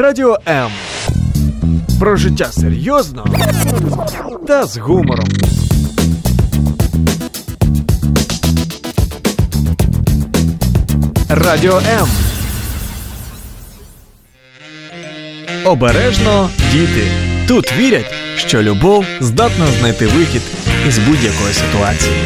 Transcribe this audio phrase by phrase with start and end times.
[0.00, 0.70] Радіо М.
[1.98, 3.26] Про життя серйозно
[4.46, 5.28] та з гумором.
[11.28, 12.08] Радіо М.
[15.64, 17.06] Обережно діти.
[17.48, 20.42] Тут вірять, що любов здатна знайти вихід
[20.88, 22.16] із будь-якої ситуації.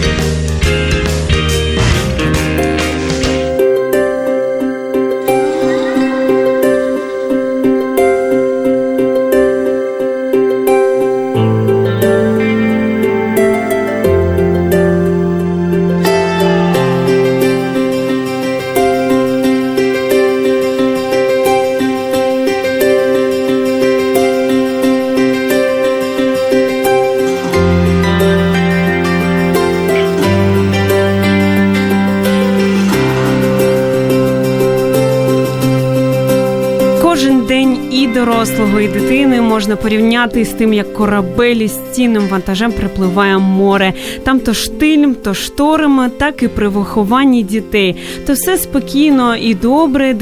[38.15, 43.93] Дорослого і дитини можна порівняти з тим, як корабель із цінним вантажем припливає море.
[44.23, 47.97] Там то штиль, то шторами, так і при вихованні дітей.
[48.27, 50.15] То все спокійно і добре.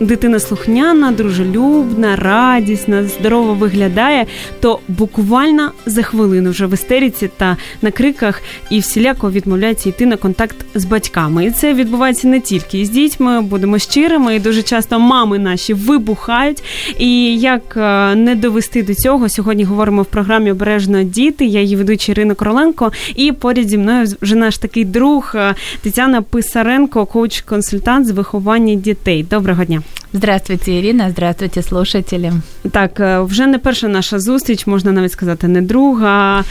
[0.00, 4.26] Дитина слухняна, дружелюбна, радісна, здорово виглядає.
[4.60, 10.16] То буквально за хвилину вже в істериці та на криках і всіляко відмовляється йти на
[10.16, 11.46] контакт з батьками.
[11.46, 16.62] І це відбувається не тільки з дітьми, будемо щирими, і дуже часто мами наші вибухають.
[16.98, 21.44] І як е, не довести до цього, сьогодні говоримо в програмі Обережно діти.
[21.44, 26.22] Я її ведуча Ірина Короленко, і поряд зі мною вже наш такий друг е, Тетяна
[26.22, 29.22] Писаренко, коуч-консультант з виховання дітей.
[29.22, 29.82] Доброго дня.
[30.12, 32.32] Здравствуйте, Ірина, здравствуйте, слушателі.
[32.70, 36.44] Так, е, вже не перша наша зустріч, можна навіть сказати, не друга.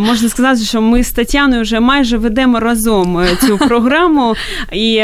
[0.00, 4.34] Можна сказати, що ми з Тетяною вже майже ведемо разом цю програму.
[4.72, 5.02] І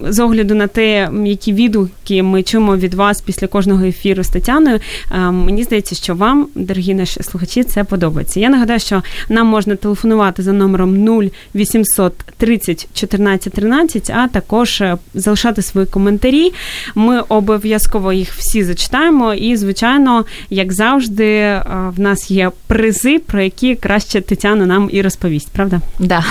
[0.00, 4.80] з огляду на те, які відгуки ми чуємо від вас після кожного ефіру з Тетяною.
[5.10, 8.40] Ем, мені здається, що вам, дорогі наші слухачі, це подобається.
[8.40, 11.20] Я нагадаю, що нам можна телефонувати за номером
[11.54, 16.52] 0800 30 14 13, а також е, залишати свої коментарі.
[16.94, 19.34] Ми обов'язково їх всі зачитаємо.
[19.34, 21.64] І, звичайно, як завжди, е,
[21.96, 25.80] в нас є призи, про які краще Тетяна нам і розповість, правда?
[25.98, 26.24] Да.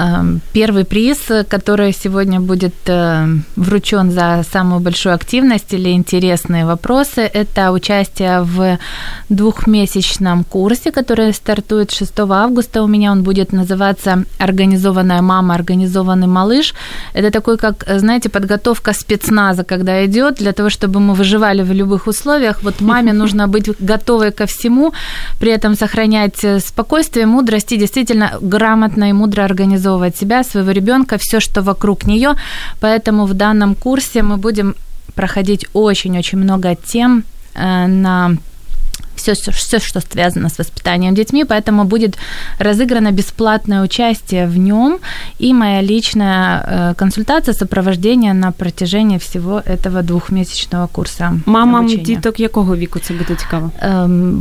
[0.00, 1.18] Эм, первый приз,
[1.48, 8.78] который сегодня будет э, вручен за самую большую активность или интересные вопросы, это участие в
[9.28, 12.82] двухмесячном курсе, который стартует 6 августа.
[12.82, 16.74] У меня он будет называться «Организованная мама, организованный малыш».
[17.12, 22.06] Это такой, как, знаете, подготовка спецназа, когда идет, для того, чтобы мы выживали в любых
[22.06, 22.62] условиях.
[22.62, 24.92] Вот маме нужно быть готовой ко всему,
[25.40, 30.70] при этом сохранять э, спокойствие, мудрость и действительно грамотно и мудро организовать организовывать себя, своего
[30.72, 32.34] ребенка, все, что вокруг нее.
[32.80, 34.74] Поэтому в данном курсе мы будем
[35.14, 37.24] проходить очень-очень много тем
[37.54, 38.36] э, на
[39.19, 42.17] все, все, что связано с воспитанием детьми, поэтому будет
[42.59, 44.99] разыграно бесплатное участие в нем
[45.39, 51.33] и моя личная э, консультация, сопровождение на протяжении всего этого двухмесячного курса.
[51.45, 53.71] Мамам діток якого віку це буде цікаво?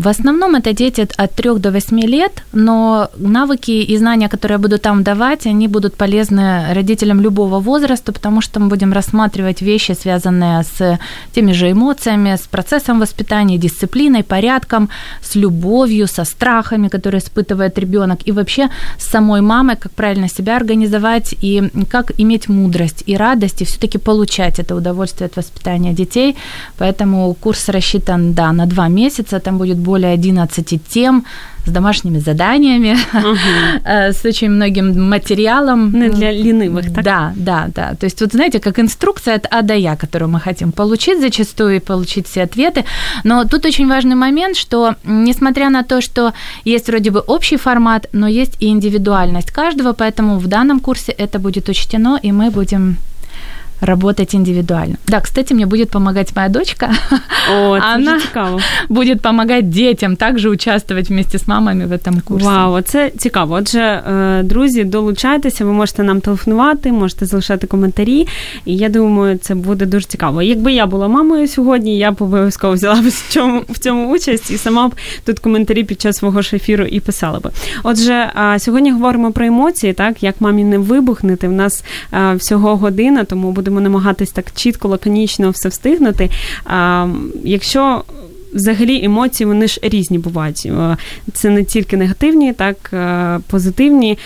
[0.02, 4.58] В основном это дети от 3 до 8 лет, но навыки и знания, которые я
[4.58, 9.92] буду там давать, они будут полезны родителям любого возраста, потому что мы будем рассматривать вещи,
[9.92, 10.98] связанные с
[11.32, 14.89] теми же эмоциями, с процессом воспитания, дисциплиной, порядком, порядком,
[15.21, 20.57] с любовью, со страхами, которые испытывает ребенок, и вообще с самой мамой, как правильно себя
[20.57, 26.35] организовать и как иметь мудрость и радость, и все-таки получать это удовольствие от воспитания детей.
[26.77, 31.23] Поэтому курс рассчитан, да, на два месяца, там будет более 11 тем,
[31.65, 33.37] с домашними заданиями, угу.
[33.85, 35.91] с очень многим материалом.
[35.91, 37.03] Не для ленивых, так?
[37.03, 37.95] Да, да, да.
[37.95, 41.75] То есть вот знаете, как инструкция от А до Я, которую мы хотим получить зачастую
[41.75, 42.85] и получить все ответы.
[43.23, 46.33] Но тут очень важный момент, что несмотря на то, что
[46.65, 51.39] есть вроде бы общий формат, но есть и индивидуальность каждого, поэтому в данном курсе это
[51.39, 52.97] будет учтено, и мы будем
[53.81, 54.95] работать индивидуально.
[55.07, 56.89] Да, кстати, мне будет помогать моя дочка.
[57.51, 58.19] О, Она
[58.89, 62.45] будет помогать детям также участвовать вместе с мамами в этом курсі.
[62.45, 63.55] Вау, це цікаво.
[63.55, 68.27] Отже, е, друзі, долучайтеся, ви можете нам телефонувати, можете залишати коментарі.
[68.65, 70.41] І я думаю, це буде дуже цікаво.
[70.41, 74.51] Якби я була мамою сьогодні, я б обов'язково взяла б в цьому, в цьому участь
[74.51, 77.51] і сама б тут коментарі під час свого ж ефіру і писала би.
[77.83, 81.47] Отже, сьогодні говоримо про емоції, так як мамі не вибухнути.
[81.47, 81.83] В нас
[82.35, 86.29] всього година, тому буде будемо намагатись так чітко, лаконічно все встигнути.
[86.65, 87.07] А,
[87.43, 88.03] Якщо
[88.53, 90.71] Взагалі емоції вони ж різні бувають.
[91.33, 92.93] Це не тільки негативні, так
[93.47, 94.17] позитивні.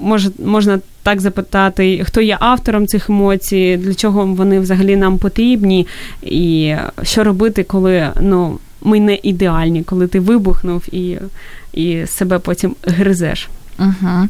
[0.00, 5.86] Може, можна так запитати, хто є автором цих емоцій, для чого вони взагалі нам потрібні,
[6.22, 11.16] і що робити, коли ну, ми не ідеальні, коли ти вибухнув і,
[11.72, 13.48] і себе потім гризеш.
[13.78, 14.28] Угу.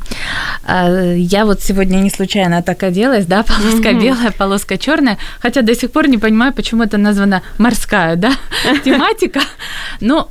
[1.16, 4.00] Я вот сегодня не случайно так оделась, да, полоска угу.
[4.00, 8.32] белая, полоска черная, хотя до сих пор не понимаю, почему это названо морская, да,
[8.84, 9.40] тематика.
[10.00, 10.28] Ну,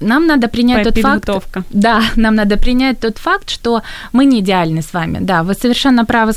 [0.00, 1.28] нам надо принять тот факт,
[1.70, 3.82] да, нам надо принять тот факт, что
[4.12, 5.18] мы не идеальны с вами.
[5.20, 6.32] Да, вы совершенно право,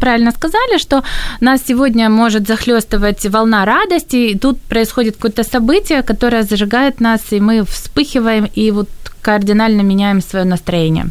[0.00, 1.02] правильно сказали, что
[1.40, 7.40] нас сегодня может захлестывать волна радости, и тут происходит какое-то событие, которое зажигает нас, и
[7.40, 8.88] мы вспыхиваем, и вот
[9.24, 11.06] кардинально меняем свое настроение.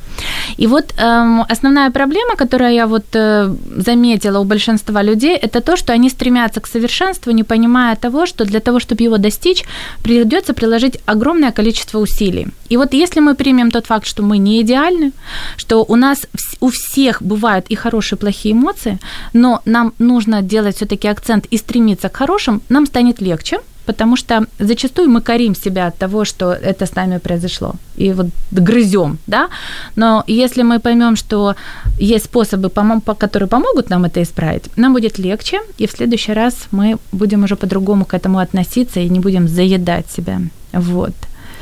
[0.57, 5.77] И вот эм, основная проблема, которую я вот э, заметила у большинства людей, это то,
[5.77, 9.63] что они стремятся к совершенству, не понимая того, что для того, чтобы его достичь,
[10.03, 12.47] придется приложить огромное количество усилий.
[12.69, 15.11] И вот если мы примем тот факт, что мы не идеальны,
[15.57, 16.27] что у нас
[16.59, 18.99] у всех бывают и хорошие, и плохие эмоции,
[19.33, 24.45] но нам нужно делать все-таки акцент и стремиться к хорошим, нам станет легче, потому что
[24.59, 29.49] зачастую мы корим себя от того, что это с нами произошло, и вот грызем, да,
[29.95, 31.55] но если мы поймем, что
[31.99, 32.69] есть способы,
[33.17, 37.55] которые помогут нам это исправить, нам будет легче, и в следующий раз мы будем уже
[37.55, 40.39] по-другому к этому относиться и не будем заедать себя,
[40.73, 41.13] вот.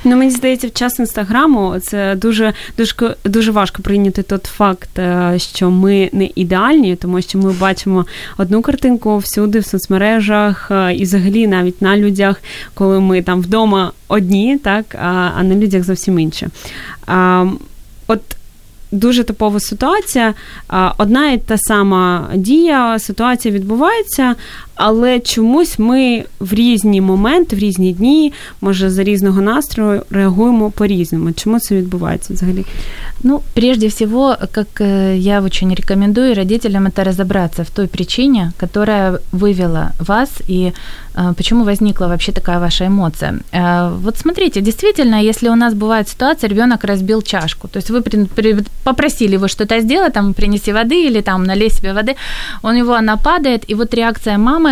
[0.04, 5.34] Ну, мені здається, в час інстаграму це дуже дуже дуже важко прийняти той факт, е,
[5.38, 8.06] що ми не ідеальні, тому що ми бачимо
[8.38, 12.42] одну картинку всюди в соцмережах е, і взагалі навіть на людях,
[12.74, 16.50] коли ми там вдома одні, так а на людях зовсім інше.
[18.08, 18.22] От
[18.92, 20.34] дуже типова ситуація.
[20.98, 24.36] Одна і та сама дія, ситуація відбувається,
[24.81, 31.33] але чомусь ми в різні моменти, в різні дні, може за різного настрою реагуємо по-різному.
[31.33, 32.65] Чому це відбувається взагалі?
[33.23, 39.19] Ну, прежде всего, как э, я очень рекомендую родителям это разобраться в той причине, которая
[39.33, 40.73] вывела вас и
[41.15, 43.41] э, почему возникла вообще такая ваша эмоция.
[43.53, 48.03] Э, вот смотрите, действительно, если у нас бывает ситуация, ребенок разбил чашку, то есть вы
[48.03, 52.17] при, при, попросили его что-то сделать, там, принеси воды или там налей себе воды,
[52.63, 54.70] у него она падает, и вот реакция мамы,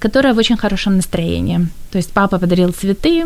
[0.00, 1.68] которая в очень хорошем настроении.
[1.95, 3.25] То есть папа подарил цветы,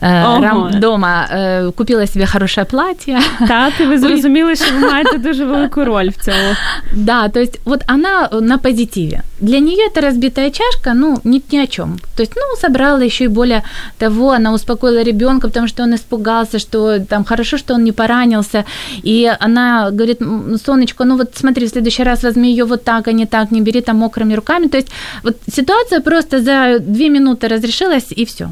[0.00, 3.20] э, дома э, купила себе хорошее платье.
[3.48, 6.54] Так, і ви зрозуміли, що ви маєте дуже велику роль в цьому.
[6.92, 9.22] Да, то есть вот она на позитиве.
[9.40, 11.98] Для нее эта разбитая чашка, ну, ни, ни о чем.
[12.16, 13.62] То есть, ну, собрала еще и более
[13.98, 18.64] того, она успокоила ребенка, потому что он испугался, что там хорошо, что он не поранился.
[19.04, 20.18] И она говорит,
[20.64, 23.60] солнечко, ну вот смотри, в следующий раз возьми ее вот так, а не так, не
[23.60, 24.66] бери там мокрыми руками.
[24.66, 24.88] То есть
[25.22, 28.49] вот ситуация просто за две минуты разрешилась решилась, и все.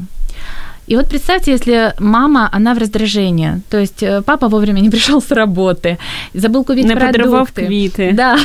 [0.88, 5.20] И вот представьте, если мама, она в раздражении, то есть э, папа вовремя не пришел
[5.20, 5.96] с работы,
[6.34, 7.66] забыл купить не продукты.
[7.66, 8.12] квиты.
[8.12, 8.36] Да,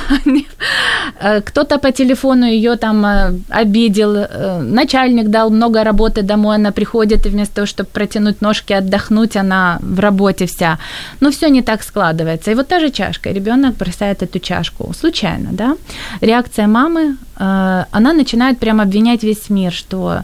[1.19, 4.28] э, кто-то по телефону ее там э, обидел,
[4.62, 9.80] начальник дал много работы домой, она приходит, и вместо того, чтобы протянуть ножки, отдохнуть, она
[9.81, 10.78] в работе вся.
[11.22, 12.51] Но все не так складывается.
[12.51, 15.75] И вот та же чашка, ребенок бросает эту чашку случайно, да.
[16.22, 20.22] Реакция мамы, она начинает прямо обвинять весь мир, что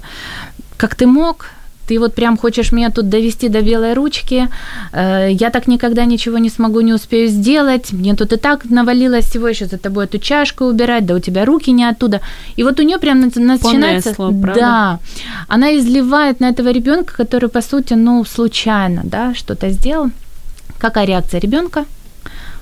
[0.84, 1.46] как ты мог,
[1.88, 4.50] ты вот прям хочешь меня тут довести до белой ручки,
[4.92, 9.26] э, я так никогда ничего не смогу, не успею сделать, мне тут и так навалилось
[9.26, 12.20] всего, еще за тобой эту чашку убирать, да у тебя руки не оттуда.
[12.58, 14.14] И вот у нее прям начинается...
[14.14, 15.00] Понесло, да,
[15.48, 20.10] она изливает на этого ребенка, который, по сути, ну, случайно, да, что-то сделал.
[20.80, 21.86] Какая реакция ребенка?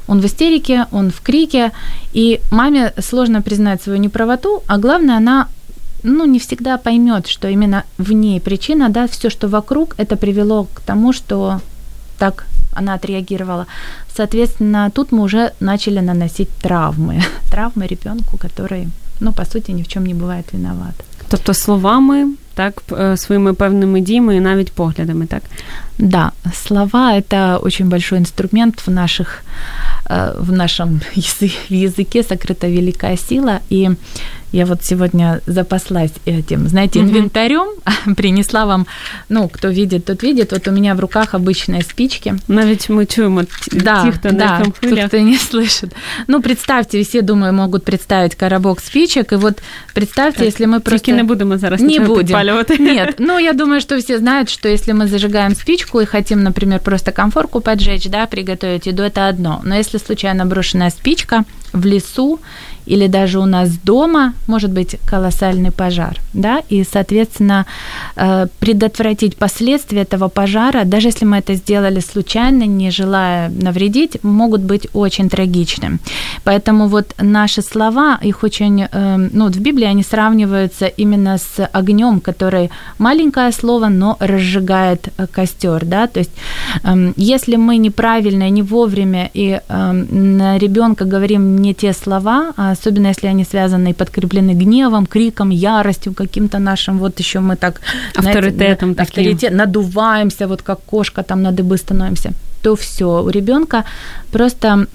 [0.07, 1.71] Он в истерике, он в крике,
[2.13, 5.47] и маме сложно признать свою неправоту, а главное, она
[6.02, 10.66] ну, не всегда поймет, что именно в ней причина, да, все, что вокруг, это привело
[10.74, 11.60] к тому, что
[12.18, 13.66] так она отреагировала.
[14.16, 17.22] Соответственно, тут мы уже начали наносить травмы.
[17.50, 18.88] Травмы ребенку, который,
[19.20, 20.94] ну, по суті, ні в чому не буває виноват.
[21.28, 22.82] Тобто словами, так,
[23.16, 25.42] своїми певними діями і навіть поглядами, так?
[25.98, 29.42] Да, слова – это очень большой инструмент в наших
[30.38, 31.00] в нашем
[31.68, 33.90] языке сокрыта великая сила, и
[34.51, 38.15] я вот сегодня запаслась этим, знаете, инвентарем, mm-hmm.
[38.15, 38.85] принесла вам,
[39.29, 40.51] ну, кто видит, тот видит.
[40.51, 42.35] Вот у меня в руках обычные спички.
[42.47, 45.93] Навіть мы чуем да, тех, кто да, на тот, кто не слышит.
[46.27, 49.61] Ну, представьте, все, думаю, могут представить коробок спичек, и вот
[49.93, 51.05] представьте, так, если мы просто...
[51.05, 52.37] Тільки не будем зараз не будем.
[52.79, 56.79] Нет, ну, я думаю, что все знают, что если мы зажигаем спичку и хотим, например,
[56.79, 59.61] просто комфорку поджечь, да, приготовить еду, это одно.
[59.63, 61.43] Но если случайно брошенная спичка
[61.73, 62.39] в лесу,
[62.91, 67.65] или даже у нас дома может быть колоссальный пожар, да, и, соответственно,
[68.17, 74.61] э, предотвратить последствия этого пожара, даже если мы это сделали случайно, не желая навредить, могут
[74.61, 75.99] быть очень трагичны.
[76.43, 82.19] Поэтому вот наши слова, их очень, э, ну, в Библии они сравниваются именно с огнем,
[82.19, 86.31] который маленькое слово, но разжигает э, костер, да, то есть
[86.83, 92.75] эм, если мы неправильно, не вовремя и эм, на ребенка говорим не те слова, а
[92.81, 97.81] особенно если они связаны и подкреплены гневом, криком, яростью, каким-то нашим, вот еще мы так...
[98.15, 103.83] Авторитетом знаете, авторитет, надуваемся, вот как кошка там на дыбы становимся, то все, у ребенка
[104.31, 104.87] просто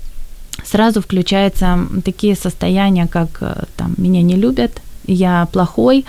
[0.64, 4.70] сразу включаются такие состояния, как э, там меня не любят,
[5.08, 6.04] я плохой,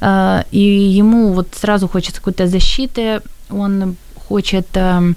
[0.00, 3.96] э, и ему вот сразу хочется какой-то защиты, он
[4.28, 5.16] хочет эм,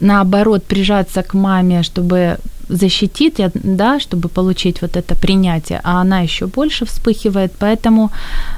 [0.00, 2.38] наоборот прижаться к маме, чтобы
[2.68, 8.10] защитить, да, чтобы получить вот это принятие, а она еще больше вспыхивает, поэтому,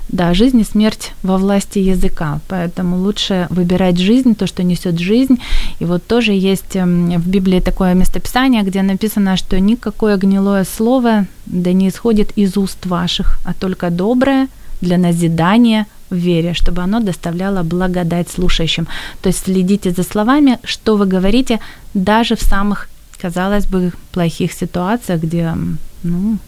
[0.09, 5.41] да, жизнь и смерть во власти языка, поэтому лучше выбирать жизнь, то, что несет жизнь,
[5.81, 11.27] и вот тоже есть эм, в Библии такое местописание, где написано, что никакое гнилое слово
[11.47, 14.49] да не исходит из уст ваших, а только доброе
[14.81, 18.87] для назидания в вере, чтобы оно доставляло благодать слушающим.
[19.23, 21.61] То есть следите за словами, что вы говорите,
[21.95, 22.89] даже в самых
[23.21, 25.55] казалось бы, плохих ситуациях, где
[26.03, 26.39] ну,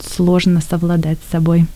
[0.00, 1.66] сложно совладать с собой.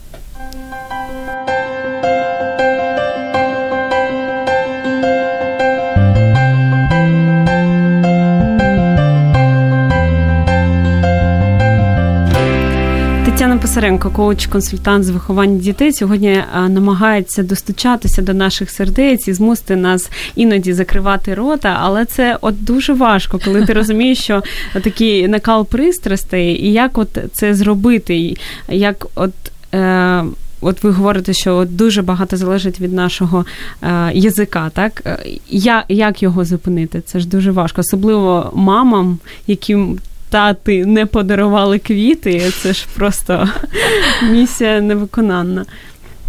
[13.54, 19.76] Тетяна Писаренко, коуч-консультант з виховання дітей, сьогодні е, намагається достучатися до наших сердець і змусити
[19.76, 24.42] нас іноді закривати рота, але це от дуже важко, коли ти розумієш, що
[24.72, 28.36] такий накал пристрастей, і як от це зробити,
[28.68, 29.32] як от.
[29.74, 30.24] Е-
[30.60, 33.44] От ви говорите, що от дуже багато залежить від нашого
[33.82, 35.20] е, язика, так
[35.50, 37.00] Я, як його зупинити?
[37.00, 39.98] Це ж дуже важко, особливо мамам, яким
[40.34, 43.48] тати не подарували квіти, це ж просто
[44.22, 45.64] миссия невыконанна.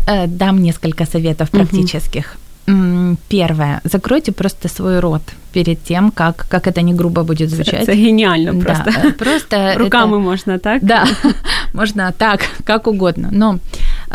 [0.08, 2.36] Э, дам несколько советов практических.
[2.68, 3.18] Угу.
[3.28, 3.82] Первое.
[3.84, 5.22] Закройте просто свой рот
[5.54, 7.88] перед тем, как, как это не грубо будет звучать.
[7.88, 8.92] Это, гениально просто.
[9.04, 10.84] Да, просто Руками это, можно так?
[10.84, 11.08] Да,
[11.74, 13.30] можно так, как угодно.
[13.32, 13.60] Но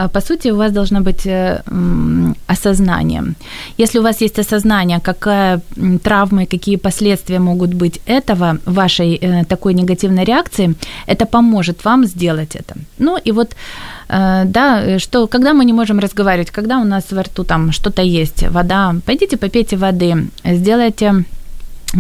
[0.09, 1.63] по сути, у вас должно быть э,
[2.47, 3.23] осознание.
[3.79, 5.61] Если у вас есть осознание, какая
[6.03, 10.75] травма и какие последствия могут быть этого, вашей э, такой негативной реакции,
[11.07, 12.75] это поможет вам сделать это.
[12.99, 13.55] Ну и вот,
[14.09, 18.03] э, да, что, когда мы не можем разговаривать, когда у нас во рту там что-то
[18.03, 21.25] есть, вода, пойдите попейте воды, сделайте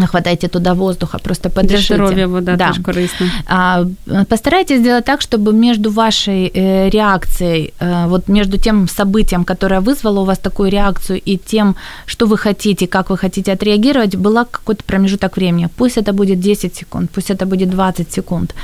[0.07, 1.95] Хватайте туда воздуха, просто подышите.
[1.95, 2.69] Для здоровья вода да.
[2.69, 3.27] тоже корыстна.
[3.47, 3.85] А,
[4.29, 10.21] постарайтесь сделать так, чтобы между вашей э, реакцией, э, вот между тем событием, которое вызвало
[10.21, 11.75] у вас такую реакцию, и тем,
[12.07, 15.69] что вы хотите, как вы хотите отреагировать, была какой-то промежуток времени.
[15.77, 18.55] Пусть это будет 10 секунд, пусть это будет 20 секунд.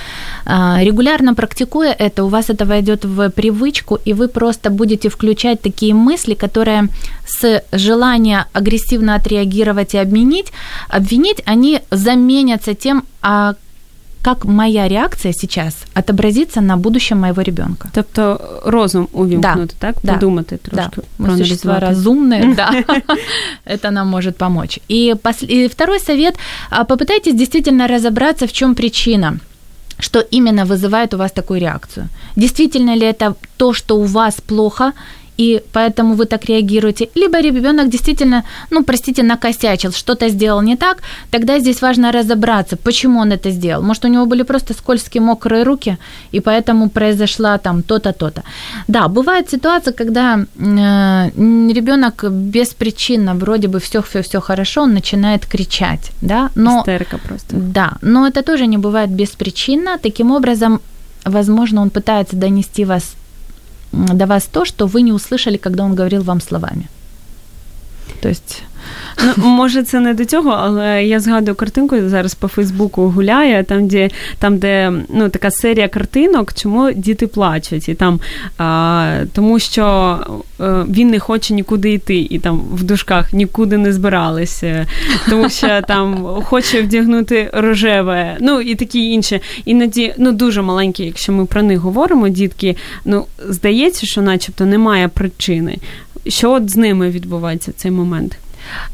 [0.45, 5.61] А, регулярно практикуя это, у вас это войдет в привычку, и вы просто будете включать
[5.61, 6.88] такие мысли, которые
[7.26, 10.52] с желания агрессивно отреагировать и обменить,
[10.88, 13.54] обвинить объяснить, они заменятся тем, а
[14.23, 17.88] как моя реакция сейчас отобразится на будущем моего ребенка.
[17.92, 19.92] Тобто розум увімкнути, да.
[19.92, 20.00] так?
[20.00, 20.70] Подумати да.
[20.70, 21.00] трошки.
[21.18, 21.25] Да.
[21.25, 22.73] Мы существа разумные, да.
[23.64, 24.80] Это нам может помочь.
[24.90, 25.14] И,
[25.49, 26.38] и второй совет.
[26.70, 29.38] А, попытайтесь действительно разобраться, в чем причина
[29.99, 32.08] что именно вызывает у вас такую реакцию.
[32.37, 34.92] Действительно ли это то, что у вас плохо,
[35.37, 37.09] и поэтому вы так реагируете.
[37.14, 43.21] Либо ребенок действительно, ну, простите, накосячил, что-то сделал не так, тогда здесь важно разобраться, почему
[43.21, 43.83] он это сделал.
[43.83, 45.99] Может, у него были просто скользкие, мокрые руки,
[46.33, 48.43] и поэтому произошла там то-то, то-то.
[48.88, 51.31] Да, бывает ситуация, когда э,
[51.73, 56.81] ребенок беспричинно, вроде бы все, все, все хорошо, он начинает кричать, да, но...
[56.81, 57.57] Истерика просто.
[57.57, 59.99] Да, но это тоже не бывает беспричинно.
[59.99, 60.81] Таким образом,
[61.25, 63.16] возможно, он пытается донести вас
[63.96, 66.88] до вас то, что вы не услышали, когда он говорил вам словами.
[68.20, 68.62] То есть
[69.37, 73.88] Ну, може, це не до цього, але я згадую картинку зараз по Фейсбуку гуляє, там,
[73.88, 77.88] де там, де ну, така серія картинок, чому діти плачуть.
[77.88, 78.21] І там,
[78.59, 83.76] а, Тому що а, е, він не хоче нікуди йти, і там в дужках нікуди
[83.76, 84.87] не збиралися,
[85.31, 89.40] тому що там хоче вдягнути рожеве, ну і такі інші.
[89.64, 95.09] Іноді ну, дуже маленькі, якщо ми про них говоримо, дітки, ну, здається, що начебто немає
[95.09, 95.78] причини.
[96.28, 98.38] Що от з ними відбувається в цей момент?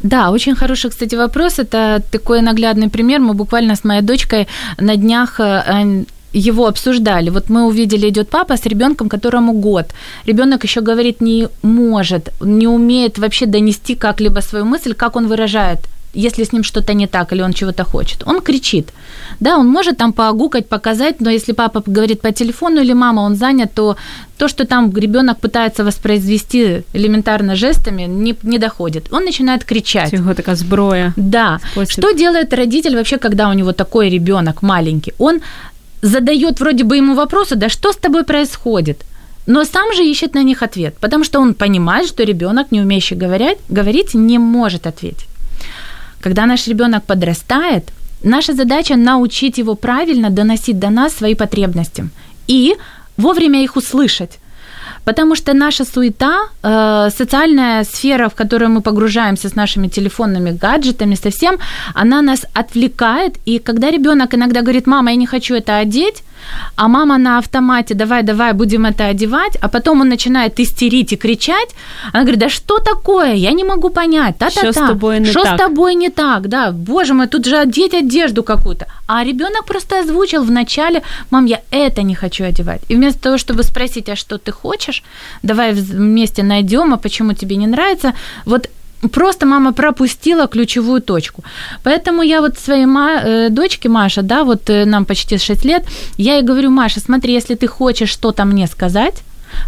[0.02, 1.59] Да, очень хороший, кстати, вопрос.
[1.59, 3.21] Это такой наглядный пример.
[3.21, 4.47] Мы буквально с моей дочкой
[4.79, 7.31] на днях э, его обсуждали.
[7.31, 9.87] Вот мы увидели, идет папа с ребенком, которому год.
[10.26, 15.79] Ребенок еще говорит, не может, не умеет вообще донести как-либо свою мысль, как он выражает
[16.14, 18.23] если с ним что-то не так или он чего-то хочет.
[18.26, 18.88] Он кричит.
[19.40, 23.37] Да, он может там поогукать, показать, но если папа говорит по телефону или мама, он
[23.37, 23.97] занят, то
[24.37, 29.12] то, что там ребенок пытается воспроизвести элементарно жестами, не, не доходит.
[29.12, 30.12] Он начинает кричать.
[30.12, 31.12] Его такая сброя.
[31.16, 31.61] Да.
[31.73, 31.90] Способ.
[31.90, 35.14] Что делает родитель вообще, когда у него такой ребенок маленький?
[35.19, 35.40] Он
[36.02, 39.04] задает вроде бы ему вопросы, да что с тобой происходит?
[39.47, 43.16] но сам же ищет на них ответ, потому что он понимает, что ребенок, не умеющий
[43.16, 45.26] говорить, говорить, не может ответить.
[46.23, 47.83] Когда наш ребенок подрастает,
[48.25, 52.09] наша задача научить его правильно доносить до нас свои потребности
[52.49, 52.76] и
[53.17, 54.38] вовремя их услышать.
[55.05, 61.17] Потому что наша суета, э, социальная сфера, в которую мы погружаемся с нашими телефонными гаджетами,
[61.17, 61.59] совсем,
[61.95, 63.37] она нас отвлекает.
[63.49, 66.23] И когда ребенок иногда говорит, мама, я не хочу это одеть,
[66.77, 71.17] а мама на автомате, давай, давай, будем это одевать, а потом он начинает истерить и
[71.17, 71.69] кричать,
[72.13, 75.43] она говорит, да что такое, я не могу понять, та-та-та, что с тобой не что
[75.43, 75.55] так?
[75.55, 80.01] с тобой не так, да, боже мой, тут же одеть одежду какую-то, а ребенок просто
[80.01, 84.39] озвучил вначале, мам, я это не хочу одевать, и вместо того, чтобы спросить, а что
[84.39, 85.03] ты хочешь,
[85.43, 88.15] давай вместе найдем, а почему тебе не нравится,
[88.47, 88.69] вот
[89.09, 91.42] просто мама пропустила ключевую точку.
[91.82, 95.85] Поэтому я вот своей ма- э, дочке Маша, да, вот э, нам почти 6 лет,
[96.18, 99.23] я ей говорю, Маша, смотри, если ты хочешь что-то мне сказать,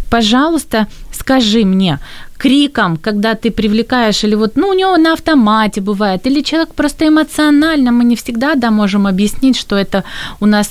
[0.09, 1.99] пожалуйста, скажи мне
[2.37, 7.07] криком, когда ты привлекаешь, или вот, ну, у него на автомате бывает, или человек просто
[7.07, 10.03] эмоционально, мы не всегда, да, можем объяснить, что это
[10.39, 10.69] у нас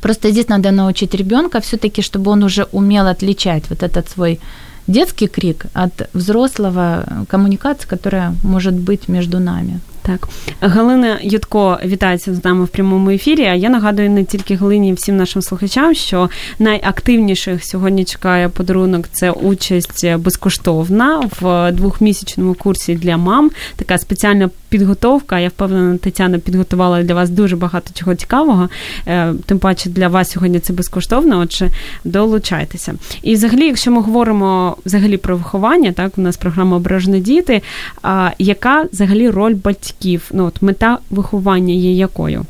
[0.00, 4.40] Просто здесь надо научить ребенка все-таки, чтобы он уже умел отличать вот этот свой
[4.86, 9.80] детский крик от взрослого коммуникации, которая может быть между нами.
[10.02, 10.28] Так,
[10.60, 13.44] Галина Ютко вітається з нами в прямому ефірі.
[13.44, 19.30] А я нагадую не тільки Галині, всім нашим слухачам, що найактивніших сьогодні чекає подарунок це
[19.30, 23.50] участь безкоштовна в двохмісячному курсі для мам.
[23.76, 25.38] Така спеціальна підготовка.
[25.38, 28.68] Я впевнена, Тетяна підготувала для вас дуже багато чого цікавого.
[29.06, 31.38] Е, тим паче для вас сьогодні це безкоштовно.
[31.38, 31.70] Отже,
[32.04, 32.94] долучайтеся.
[33.22, 37.62] І взагалі, якщо ми говоримо взагалі про виховання, так у нас програма Ображені діти.
[38.02, 39.91] А яка взагалі роль батьків?
[40.30, 42.46] Ну от мета виховання є якою?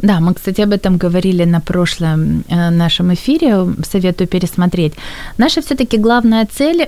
[0.00, 4.92] Да, мы, кстати, об этом говорили на прошлом нашем эфире, советую пересмотреть.
[5.38, 6.86] Наша все-таки главная цель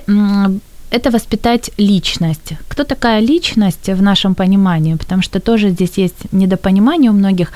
[0.91, 2.53] это воспитать личность.
[2.67, 4.95] Кто такая личность в нашем понимании?
[4.95, 7.51] Потому что тоже здесь есть недопонимание у многих.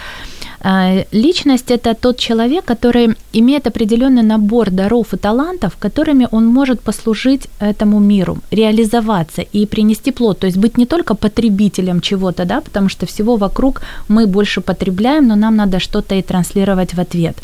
[0.64, 6.82] А, личность– это тот человек, который имеет определенный набор даров и талантов, которыми он может
[6.82, 10.40] послужить этому миру, реализоваться и принести плод.
[10.40, 15.28] То есть быть не только потребителем чего-то, да, потому что всего вокруг мы больше потребляем,
[15.28, 17.38] но нам надо что-то и транслировать в ответ.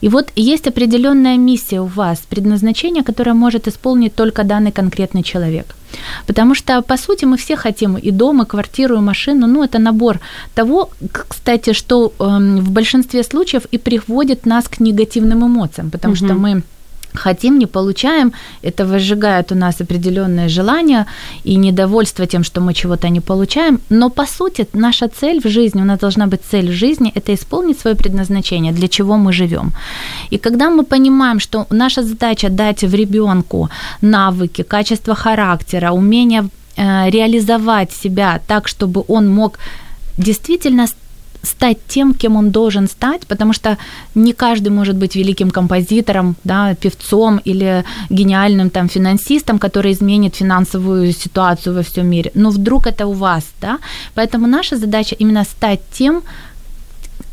[0.00, 5.74] И вот есть определенная миссия у вас, предназначение, которое может исполнить только данный конкретный человек.
[6.26, 9.46] Потому что, по сути, мы все хотим и дом, и квартиру, и машину.
[9.46, 10.20] Ну, это набор
[10.54, 12.24] того, кстати, что э,
[12.60, 16.24] в большинстве случаев и приводит нас к негативным эмоциям, потому угу.
[16.24, 16.62] что мы
[17.14, 21.06] хотим, не получаем, это возжигает у нас определенное желание
[21.44, 23.80] и недовольство тем, что мы чего-то не получаем.
[23.90, 27.32] Но по сути наша цель в жизни, у нас должна быть цель в жизни, это
[27.32, 29.72] исполнить свое предназначение, для чего мы живем.
[30.30, 33.68] И когда мы понимаем, что наша задача дать в ребенку
[34.02, 39.58] навыки, качество характера, умение э, реализовать себя так, чтобы он мог
[40.18, 40.86] действительно
[41.43, 43.77] стать тем, кем он должен стать, потому что
[44.15, 51.13] не каждый может быть великим композитором, да, певцом или гениальным там финансистом, который изменит финансовую
[51.13, 52.31] ситуацию во всем мире.
[52.35, 53.77] Но вдруг это у вас, да?
[54.15, 56.21] Поэтому наша задача именно стать тем,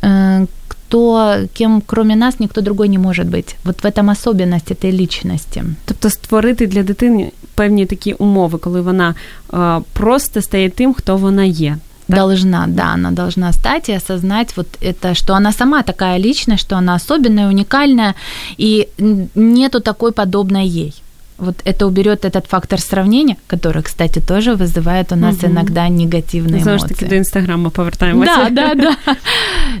[0.01, 3.55] э, кто, кем кроме нас ніхто другой не може бути.
[3.63, 5.63] Вот в этом особенность этой личности.
[5.85, 9.15] Тобто створити для дитини певні такі умови, коли вона
[9.53, 11.77] е, просто стає тим, хто вона є.
[12.12, 12.16] Да?
[12.16, 16.76] Должна, да, она должна стать и осознать вот это, что она сама такая личность, что
[16.76, 18.14] она особенная, уникальная,
[18.58, 18.88] и
[19.34, 21.01] нету такой подобной ей
[21.41, 25.47] вот это уберет этот фактор сравнения, который, кстати, тоже вызывает у нас угу.
[25.47, 28.49] иногда негативные Знову ж таки до Инстаграма повертаємося.
[28.49, 29.15] Да, да, да.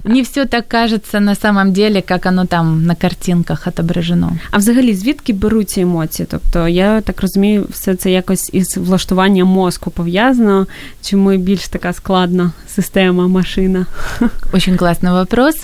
[0.03, 4.37] Не все так кажется на самом деле, как оно там на картинках отображено.
[4.51, 6.27] А взагалі, звідки беруться емоції?
[6.31, 10.67] Тобто, я так розумію, все це якось із влаштуванням мозку пов'язано,
[11.01, 13.85] чи ми більш така складна система, машина?
[14.53, 15.55] Очень классный вопрос.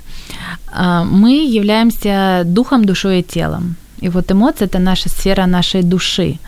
[1.11, 3.75] Мы являемся духом, душой и телом.
[4.00, 6.38] И вот эмоции это наша сфера нашей души.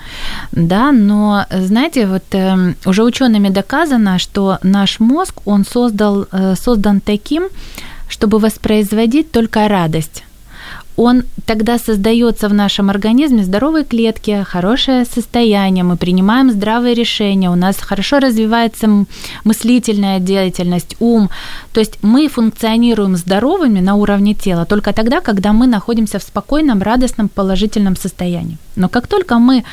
[0.52, 7.00] Да, но знаете, вот э, уже учеными доказано, что наш мозг, он создал, э, создан
[7.00, 7.48] таким,
[8.08, 10.24] чтобы воспроизводить только радость
[10.96, 17.55] он тогда создается в нашем организме здоровые клетки, хорошее состояние, мы принимаем здравые решения, у
[17.55, 19.07] нас хорошо развивается
[19.44, 21.31] мыслительная деятельность, ум.
[21.72, 26.83] То есть мы функционируем здоровыми на уровне тела только тогда, когда мы находимся в спокойном,
[26.83, 28.59] радостном, положительном состоянии.
[28.76, 29.64] Но как только мы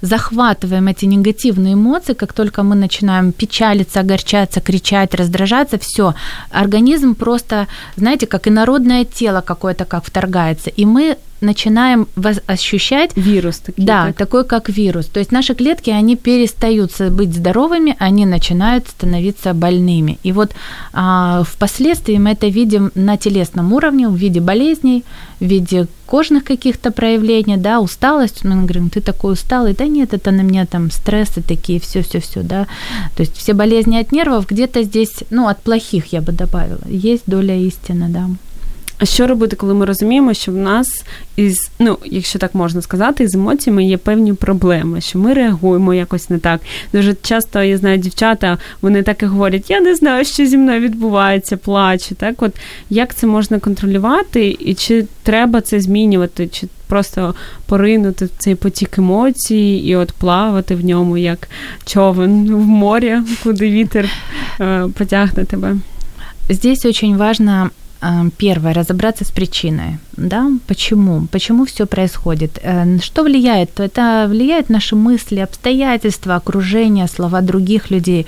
[0.00, 6.14] захватываем эти негативные эмоции, как только мы начинаем печалиться, огорчаться, кричать, раздражаться, все,
[6.50, 12.06] организм просто, знаете, как инородное тело какое-то как вторгается, и мы начинаем
[12.46, 13.16] ощущать...
[13.16, 13.58] Вирус.
[13.58, 14.16] Такие, да, так.
[14.16, 15.06] такой как вирус.
[15.06, 20.18] То есть наши клетки, они перестают быть здоровыми, они начинают становиться больными.
[20.22, 20.52] И вот
[20.92, 25.04] а, впоследствии мы это видим на телесном уровне, в виде болезней,
[25.40, 30.32] в виде кожных каких-то проявлений, да, усталость, мы говорим, ты такой усталый, да нет, это
[30.32, 32.66] на меня там стрессы такие, все-все-все, да,
[33.16, 37.22] то есть все болезни от нервов где-то здесь, ну, от плохих я бы добавила, есть
[37.26, 38.28] доля истины, да.
[39.02, 41.04] А що робити, коли ми розуміємо, що в нас
[41.36, 46.30] із, ну, якщо так можна сказати, з емоціями є певні проблеми, що ми реагуємо якось
[46.30, 46.60] не так.
[46.92, 50.80] Дуже часто я знаю дівчата, вони так і говорять: я не знаю, що зі мною
[50.80, 52.14] відбувається, плачу.
[52.14, 52.52] Так, от
[52.90, 57.34] як це можна контролювати, і чи треба це змінювати, чи просто
[57.66, 61.48] поринути в цей потік емоцій і от плавати в ньому, як
[61.84, 64.10] човен в морі, куди вітер
[64.60, 65.76] е, потягне тебе.
[66.50, 67.70] Здесь очень важно
[68.38, 74.96] первое, разобраться с причиной, да, почему, почему все происходит, э, что влияет, это влияет наши
[74.96, 78.26] мысли, обстоятельства, окружение, слова других людей,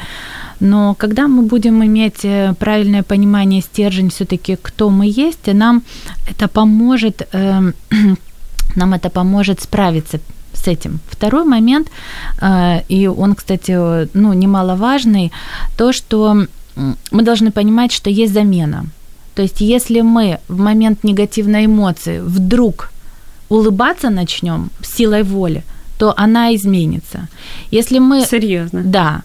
[0.61, 5.83] но когда мы будем иметь э, правильное понимание, стержень все-таки, кто мы есть, нам
[6.31, 7.29] это поможет,
[8.77, 10.19] нам это поможет справиться
[10.53, 11.01] с этим.
[11.09, 11.89] Второй момент,
[12.89, 13.73] и он, кстати,
[14.15, 15.33] ну, немаловажный,
[15.79, 16.47] то, что
[17.11, 18.85] мы должны понимать, что есть замена–
[19.35, 22.91] то есть если мы в момент негативной эмоции вдруг
[23.49, 25.63] улыбаться начнем силой воли,
[25.99, 27.29] то она изменится.
[27.71, 28.25] Если мы...
[28.25, 28.83] Серьезно?
[28.85, 29.23] Да.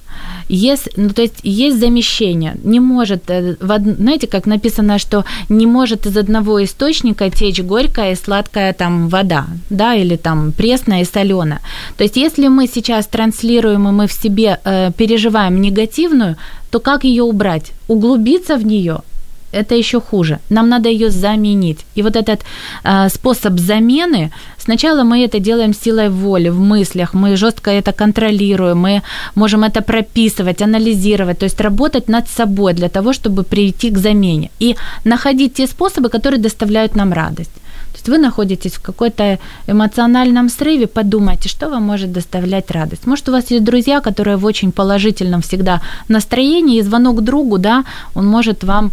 [0.50, 2.56] Есть, ну, то есть есть замещение.
[2.64, 8.16] Не может, э, знаете, как написано, что не может из одного источника течь горькая и
[8.16, 11.62] сладкая там вода, да, или там пресная и соленая.
[11.98, 16.36] То есть если мы сейчас транслируем, и мы в себе э, переживаем негативную,
[16.70, 17.72] то как ее убрать?
[17.88, 19.00] Углубиться в нее
[19.52, 20.40] это еще хуже.
[20.50, 21.80] Нам надо ее заменить.
[21.96, 22.42] И вот этот
[22.84, 28.78] э, способ замены, сначала мы это делаем силой воли, в мыслях, мы жестко это контролируем,
[28.78, 29.02] мы
[29.36, 34.50] можем это прописывать, анализировать, то есть работать над собой для того, чтобы прийти к замене
[34.60, 37.52] и находить те способы, которые доставляют нам радость.
[37.92, 43.08] То есть вы находитесь в какой-то эмоциональном срыве, подумайте, что вам может доставлять радость.
[43.08, 47.86] Может, у вас есть друзья, которые в очень положительном всегда настроении, и звонок другу, да,
[48.14, 48.92] он может вам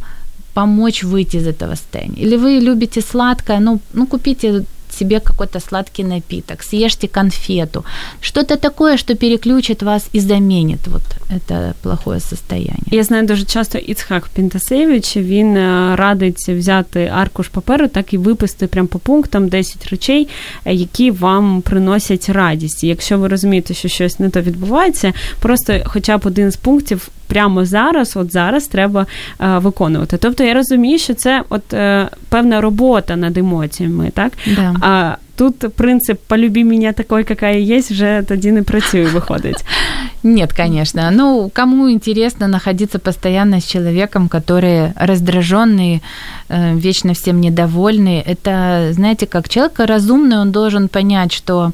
[0.53, 2.21] помочь выйти из этого состояния.
[2.21, 4.65] Или вы любите сладкое, ну, ну купите
[4.99, 7.85] себе какой-то сладкий напиток, съешьте конфету,
[8.21, 12.83] что-то такое, что переключит вас и заменит вот это плохое состояние.
[12.91, 15.55] Я знаю дуже часто Іцхак Пінтасевич, він
[15.95, 20.27] радить взяти аркуш паперу, так і виписати прямо по пунктам 10 речей,
[20.65, 22.83] які вам приносять радість.
[22.83, 27.09] І якщо ви розумієте, що щось не то відбувається, просто хоча б один з пунктів
[27.27, 29.05] прямо зараз, от зараз треба
[29.41, 30.17] е, виконувати.
[30.17, 34.31] Тобто я розумію, що це от е, певна робота над емоціями, так?
[34.55, 34.75] Да.
[34.81, 39.65] А тут принцип «полюби меня такой, какая есть» вже тоді не працює, виходить.
[40.23, 41.11] Нет, конечно.
[41.11, 46.01] Ну, кому интересно находиться постоянно с человеком, который раздраженный,
[46.49, 51.71] э, вечно всем недовольный, это, знаете, как человек разумный, он должен понять, что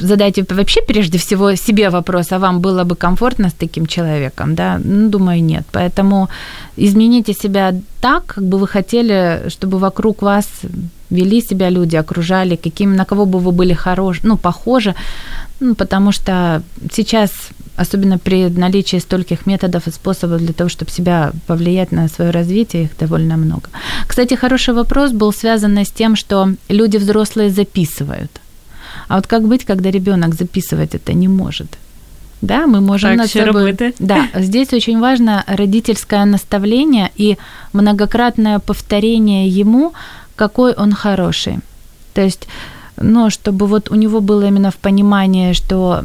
[0.00, 4.80] задайте вообще прежде всего себе вопрос, а вам было бы комфортно с таким человеком, да?
[4.84, 5.64] Ну, думаю, нет.
[5.72, 6.28] Поэтому
[6.76, 10.46] измените себя так, как бы вы хотели, чтобы вокруг вас
[11.10, 14.94] вели себя люди, окружали, каким, на кого бы вы были хороши, ну, похожи,
[15.60, 17.30] ну, потому что сейчас,
[17.76, 22.84] особенно при наличии стольких методов и способов для того, чтобы себя повлиять на свое развитие,
[22.84, 23.68] их довольно много.
[24.06, 28.30] Кстати, хороший вопрос был связан с тем, что люди взрослые записывают–
[29.10, 31.66] а вот как быть, когда ребенок записывать это не может?
[32.42, 33.64] Да, мы можем так, над собой...
[33.64, 33.94] Робити.
[33.98, 37.36] Да, здесь очень важно родительское наставление и
[37.72, 39.92] многократное повторение ему,
[40.36, 41.58] какой он хороший.
[42.14, 42.46] То есть,
[42.96, 46.04] ну, чтобы вот у него было именно в понимании, что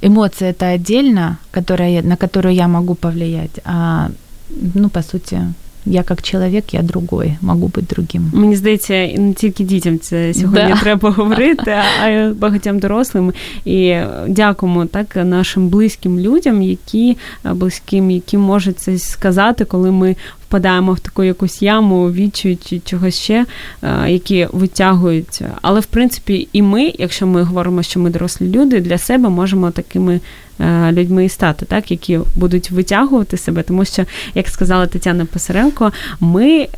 [0.00, 4.10] эмоции это отдельно, которая, на которую я могу повлиять, а,
[4.74, 5.52] ну, по сути,
[5.86, 8.30] я як чоловік, я другой, можу бути другим.
[8.34, 10.80] Мені здається, не тільки дітям це сьогодні да.
[10.80, 13.32] треба говорити, а й багатьом дорослим.
[13.64, 13.96] І
[14.28, 20.16] дякуємо так нашим близьким людям, які близьким, які можуть це сказати, коли ми
[20.52, 23.46] впадаємо в таку якусь яму, відчуй чи чогось ще,
[24.06, 25.40] які витягують.
[25.62, 29.70] Але в принципі, і ми, якщо ми говоримо, що ми дорослі люди, для себе можемо
[29.70, 30.20] такими.
[30.90, 36.68] Людьми і стати, так, які будуть витягувати себе, тому що, як сказала Тетяна Писаренко, ми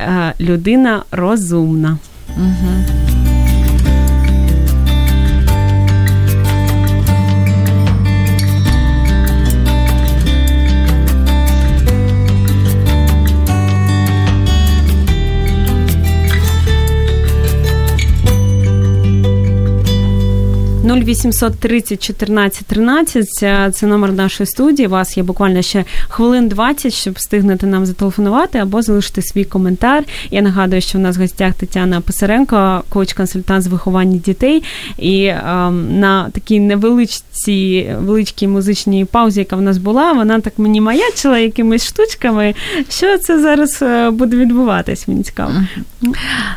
[0.40, 1.98] людина розумна.
[2.36, 3.13] Угу.
[20.94, 23.26] 0800 30 14 13
[23.74, 24.86] це номер нашої студії.
[24.86, 30.04] У вас є буквально ще хвилин 20, щоб встигнути нам зателефонувати або залишити свій коментар.
[30.30, 34.62] Я нагадую, що у нас в гостях Тетяна Писаренко, коуч-консультант з виховання дітей.
[34.98, 40.80] І ем, на такій невеличкій величкій музичній паузі, яка в нас була, вона так мені
[40.80, 42.54] маячила якимись штучками.
[42.88, 45.08] Що це зараз е, буде відбуватись?
[45.08, 45.52] Мені цікаво.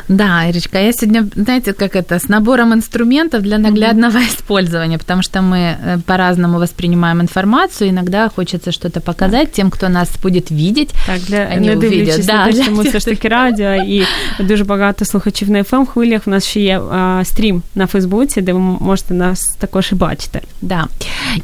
[0.08, 5.41] Да, Ирочка, я сегодня, знаете, как это, с набором инструментов для наглядного использования, потому что
[5.41, 10.89] мы э, по-разному воспринимаем информацию, иногда хочется что-то показать тем, кто нас будет видеть.
[11.05, 12.25] Так, для Они не увидят.
[12.25, 14.03] Да, те, що ми все ж таки радіо, і
[14.39, 16.21] дуже багато слухачів на fm хвилях.
[16.25, 20.41] У нас ще є а, стрім на Фейсбуці, де ви можете нас також і бачити.
[20.61, 20.87] Да.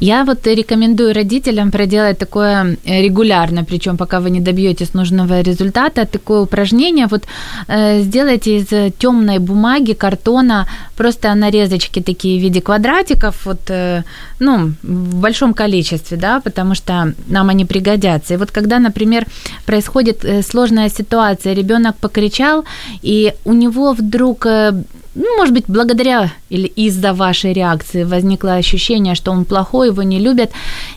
[0.00, 6.04] Я вот рекомендую родителям проделать такое э, регулярно, причем пока вы не добьетесь нужного результата,
[6.04, 7.06] такое упражнение.
[7.06, 7.22] Вот
[7.68, 14.03] э, сделайте из темной бумаги, картона, просто нарезочки такие в виде квадратиков, вот, э,
[14.39, 18.33] ну, в большом количестве, да, потому что нам они пригодятся.
[18.33, 19.25] И вот когда, например,
[19.65, 22.65] происходит э, сложная ситуация, ребенок покричал,
[23.03, 24.71] и у него вдруг э,
[25.15, 30.19] ну, может быть, благодаря или из-за вашей реакции возникло ощущение, что он плохой, его не
[30.19, 30.51] любят.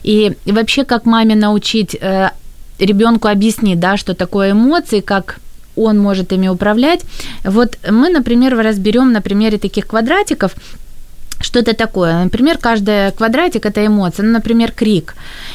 [0.04, 1.96] И, вообще, как маме научить
[2.80, 5.38] ребенку объяснить, да, что такое эмоции, как
[5.76, 7.04] он может ими управлять.
[7.44, 10.52] Вот мы, например, разберем на примере таких квадратиков,
[11.40, 12.24] что это такое?
[12.24, 14.27] Например, каждый квадратик– это эмоция.
[14.27, 15.14] Ну, например, крик.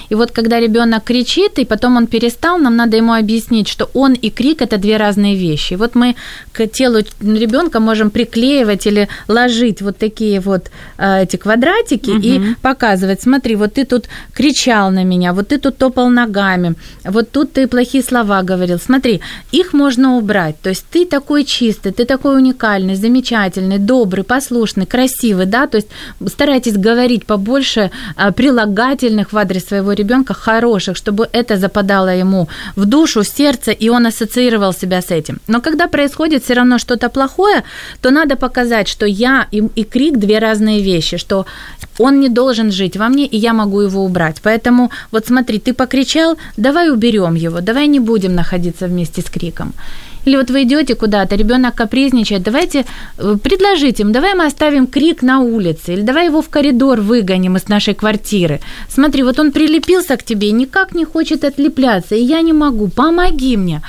[0.10, 4.13] И вот когда ребенок кричит, и потом он перестал, нам надо ему объяснить, что он
[4.13, 5.76] и крик– это две разные вещи.
[5.76, 6.15] Вот мы
[6.54, 12.22] к телу ребенка можем приклеивать или ложить вот такие вот э, эти квадратики угу.
[12.22, 17.32] и показывать, смотри, вот ты тут кричал на меня, вот ты тут топал ногами, вот
[17.32, 18.80] тут ты плохие слова говорил.
[18.80, 20.56] Смотри, их можно убрать.
[20.62, 25.89] То есть ты такой чистый, ты такой уникальный, замечательный, добрый, послушный, красивый, да, то есть
[26.33, 32.86] старайтесь говорить побольше а, прилагательных в адрес своего ребенка, хороших, чтобы это западало ему в
[32.86, 35.38] душу, в сердце, и он ассоциировал себя с этим.
[35.47, 37.63] Но когда происходит все равно что-то плохое,
[38.01, 41.45] то надо показать, что я и, и крик две разные вещи, что
[41.99, 44.41] он не должен жить во мне, и я могу его убрать.
[44.43, 49.73] Поэтому вот смотри, ты покричал, давай уберем его, давай не будем находиться вместе с криком.
[50.25, 52.86] Или вот вы идете куда-то, ребенок капризничает, давайте
[53.17, 57.57] э, предложите им, давай мы оставим крик на улице, или давай его в коридор выгоним
[57.57, 58.59] из нашей квартиры.
[58.89, 63.57] Смотри, вот он прилепился к тебе никак не хочет отлепляться, и я не могу, помоги
[63.57, 63.81] мне.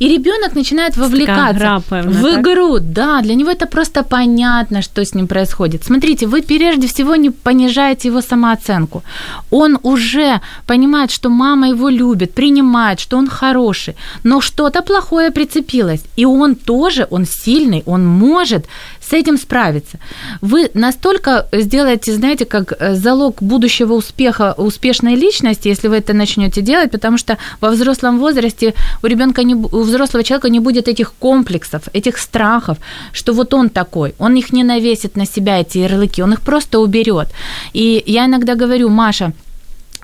[0.00, 2.78] И ребенок начинает вовлекаться игра, в игру.
[2.78, 2.92] Так?
[2.92, 5.84] Да, для него это просто понятно, что с ним происходит.
[5.84, 9.02] Смотрите, вы прежде всего не понижаете его самооценку.
[9.50, 15.81] Он уже понимает, что мама его любит, принимает, что он хороший, но что-то плохое прицепилось
[15.82, 16.04] получилось.
[16.18, 18.66] И он тоже, он сильный, он может
[19.00, 19.98] с этим справиться.
[20.40, 26.62] Вы настолько сделаете, знаете, как э, залог будущего успеха, успешной личности, если вы это начнете
[26.62, 31.12] делать, потому что во взрослом возрасте у ребенка, не, у взрослого человека не будет этих
[31.18, 32.78] комплексов, этих страхов,
[33.12, 36.78] что вот он такой, он их не навесит на себя, эти ярлыки, он их просто
[36.78, 37.28] уберет.
[37.74, 39.32] И я иногда говорю, Маша,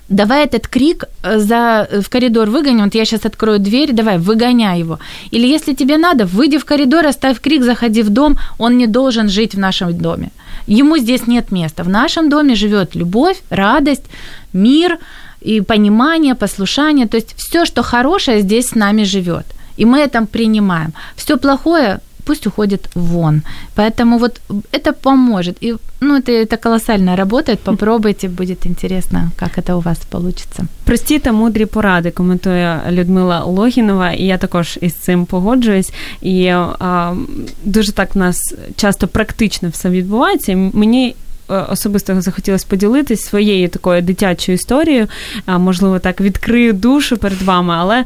[0.09, 4.19] давай этот крик э, за, э, в коридор выгоним, вот я сейчас открою дверь, давай,
[4.19, 4.99] выгоняй его.
[5.31, 9.29] Или если тебе надо, выйди в коридор, оставь крик, заходи в дом, он не должен
[9.29, 10.31] жить в нашем доме.
[10.67, 11.83] Ему здесь нет места.
[11.83, 14.05] В нашем доме живет любовь, радость,
[14.53, 14.99] мир
[15.41, 17.07] и понимание, послушание.
[17.07, 19.47] То есть все, что хорошее, здесь с нами живет.
[19.79, 20.93] И мы это принимаем.
[21.17, 23.42] Все плохое пусть уходит вон.
[23.76, 25.58] Поэтому вот это поможет.
[25.64, 27.60] И ну, это, это колоссально работает.
[27.60, 30.66] Попробуйте, будет интересно, как это у вас получится.
[30.84, 35.94] Прості та мудрі поради коментує Людмила Логінова, і я також із цим погоджуюсь.
[36.22, 37.16] І а,
[37.64, 40.56] дуже так в нас часто практично все відбувається.
[40.74, 41.16] Мені
[41.48, 45.08] особисто захотілося поділитись своєю такою дитячою історією.
[45.48, 48.06] Можливо, так відкрию душу перед вами, але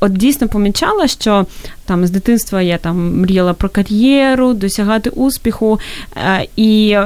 [0.00, 1.46] от дійсно помічала, що
[1.86, 5.80] там з дитинства я там мріяла про кар'єру, досягати успіху
[6.16, 6.96] е, і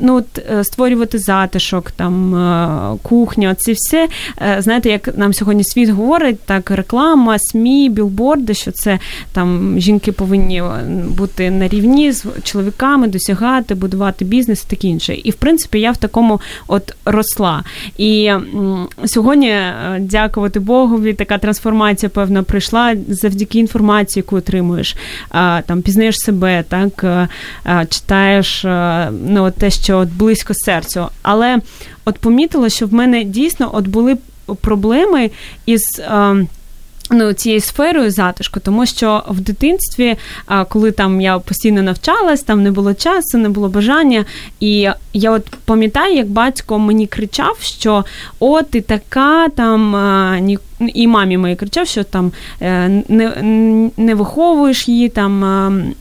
[0.00, 4.08] ну, от, е, створювати затишок, там е, кухня, це все.
[4.58, 8.98] Знаєте, як нам сьогодні світ говорить, так реклама, СМІ, білборди, що це
[9.32, 10.62] там жінки повинні
[11.08, 15.14] бути на рівні з чоловіками, досягати, будувати бізнес і таке інше.
[15.14, 17.64] І в принципі я в такому от росла.
[17.98, 18.32] І
[19.04, 19.56] сьогодні,
[19.98, 24.96] дякувати Богові, така трансформація, певна, прийшла завдяки інформації, яку отримуєш.
[25.66, 27.28] Там пізнаєш себе, так
[27.88, 28.64] читаєш
[29.10, 31.06] ну, те, що от близько серцю.
[31.22, 31.58] Але
[32.04, 34.16] от помітила, що в мене дійсно от були
[34.60, 35.30] проблеми
[35.66, 35.82] із
[37.10, 40.16] ну, цією сферою затишку, тому що в дитинстві,
[40.68, 44.24] коли там я постійно навчалась, там не було часу, не було бажання.
[44.60, 48.04] І я от пам'ятаю, як батько мені кричав, що
[48.40, 49.96] о, ти така там
[50.94, 55.94] і мамі моїй кричав, що там е, не не виховуєш її, там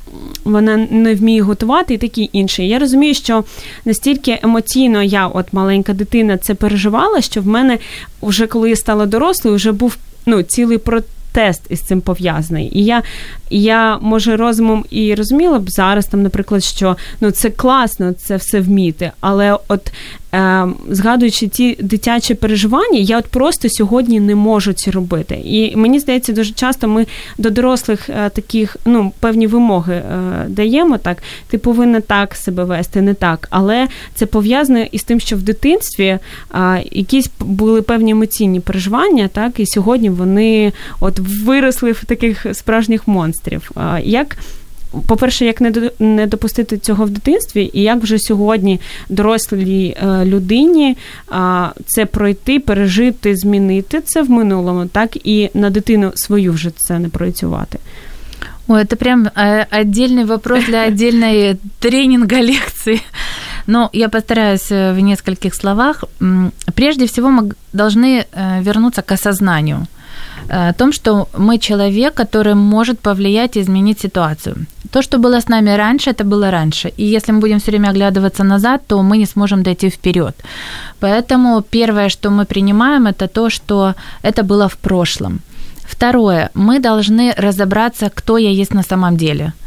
[0.44, 2.68] вона не вміє готувати і такі інші.
[2.68, 3.44] Я розумію, що
[3.86, 7.78] настільки емоційно я, от маленька дитина, це переживала, що в мене
[8.22, 12.80] вже коли я стала дорослою, вже був ну, цілий протест із цим пов'язаний.
[12.80, 13.04] І я,
[13.50, 18.60] я, може, розумом і розуміла б зараз, там, наприклад, що ну, це класно це все
[18.60, 19.92] вміти, але от
[20.90, 25.42] згадуючи ті дитячі переживання, я от просто сьогодні не можу ці робити.
[25.46, 27.06] І мені здається, дуже часто ми
[27.38, 31.24] до дорослих е, таких ну, певні вимоги е, даємо так.
[31.50, 33.48] Ти повинна так себе вести, не так.
[33.50, 36.20] Але це пов'язано із тим, що в дитинстві е,
[36.92, 43.72] якісь були певні емоційні переживання, так, і сьогодні вони от виросли в таких справжніх монстрів.
[44.04, 44.38] Як
[45.07, 45.61] по-перше, як
[45.99, 50.97] не допустити цього в дитинстві, і як вже сьогодні дорослій е, людині
[51.87, 57.09] це пройти, пережити, змінити це в минулому, так і на дитину свою вже це не
[57.09, 57.79] проєцювати.
[58.71, 63.01] Ой, это прям э, отдельный вопрос для отдельной тренинга лекции.
[63.67, 66.05] Но я постараюсь э, в нескольких словах.
[66.75, 69.99] Прежде всего мы должны э, вернуться к осознанию –
[70.49, 74.57] Э, о том, что мы человек, который может повлиять и изменить ситуацию.
[74.94, 76.90] То, что было с нами раньше, это было раньше.
[77.00, 80.36] И если мы будем все время оглядываться назад, то мы не сможем дойти вперед.
[81.00, 85.40] Поэтому первое, что мы принимаем, это то, что это было в прошлом.
[85.84, 89.54] Второе, мы должны разобраться, кто я есть на самом деле–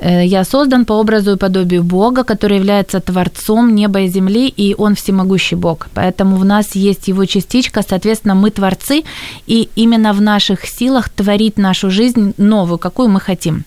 [0.00, 4.94] я создан по образу и подобию Бога, который является Творцом неба и земли, и Он
[4.94, 5.88] всемогущий Бог.
[5.94, 9.04] Поэтому в нас есть Его частичка, соответственно, мы Творцы,
[9.46, 13.64] и именно в наших силах творить нашу жизнь новую, какую мы хотим.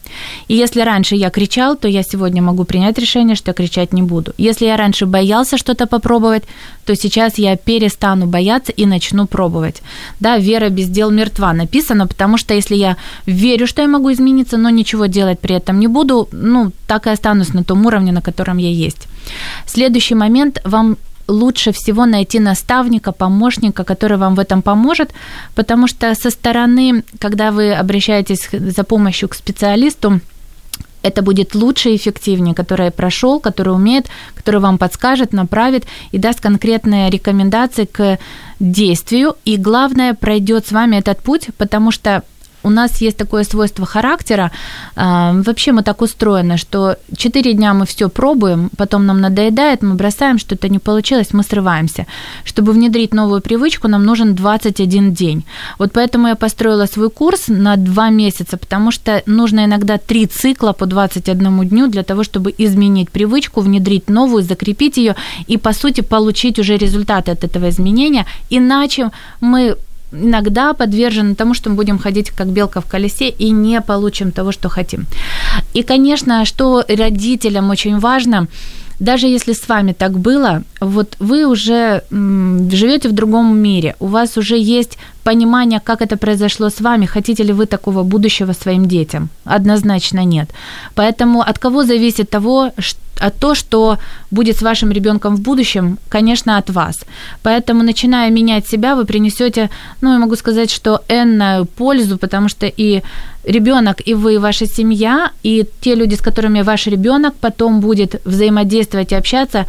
[0.47, 4.03] И если раньше я кричал, то я сегодня могу принять решение, что я кричать не
[4.03, 4.33] буду.
[4.37, 6.43] Если я раньше боялся что-то попробовать,
[6.89, 9.83] то сейчас я перестану бояться и начну пробовать.
[10.19, 12.95] Да, вера без дел мертва написано, потому что если я
[13.27, 17.11] верю, что я могу измениться, но ничего делать при этом не буду, ну, так и
[17.11, 19.07] останусь на том уровне, на котором я есть.
[19.67, 20.97] Следующий момент, вам
[21.27, 25.11] лучше всего найти наставника, помощника, который вам в этом поможет,
[25.53, 30.21] потому что со стороны, когда вы обращаетесь за помощью к специалисту,
[31.01, 36.41] это будет лучше и эффективнее, который прошел, который умеет, который вам подскажет, направит и даст
[36.41, 38.19] конкретные рекомендации к
[38.59, 39.35] действию.
[39.45, 42.23] И главное, пройдет с вами этот путь, потому что
[42.63, 44.51] у нас есть такое свойство характера.
[44.95, 49.95] А, вообще мы так устроены, что 4 дня мы все пробуем, потом нам надоедает, мы
[49.95, 52.05] бросаем, что-то не получилось, мы срываемся.
[52.43, 55.43] Чтобы внедрить новую привычку, нам нужен 21 день.
[55.77, 60.73] Вот поэтому я построила свой курс на 2 месяца, потому что нужно иногда 3 цикла
[60.73, 65.15] по 21 дню для того, чтобы изменить привычку, внедрить новую, закрепить ее
[65.47, 68.25] и, по сути, получить уже результаты от этого изменения.
[68.49, 69.75] Иначе мы
[70.11, 74.51] иногда подвержены тому, что мы будем ходить как белка в колесе и не получим того,
[74.51, 75.05] что хотим.
[75.73, 78.47] И, конечно, что родителям очень важно,
[78.99, 84.37] даже если с вами так было, вот вы уже живете в другом мире, у вас
[84.37, 89.29] уже есть понимание, как это произошло с вами, хотите ли вы такого будущего своим детям?
[89.45, 90.49] Однозначно нет.
[90.95, 93.97] Поэтому от кого зависит того, что а то, что
[94.31, 96.95] будет с вашим ребенком в будущем, конечно, от вас.
[97.43, 99.69] Поэтому, начиная менять себя, вы принесете,
[100.01, 103.01] ну, я могу сказать, что энную пользу, потому что и
[103.43, 108.21] ребенок, и вы, и ваша семья, и те люди, с которыми ваш ребенок потом будет
[108.25, 109.65] взаимодействовать и общаться,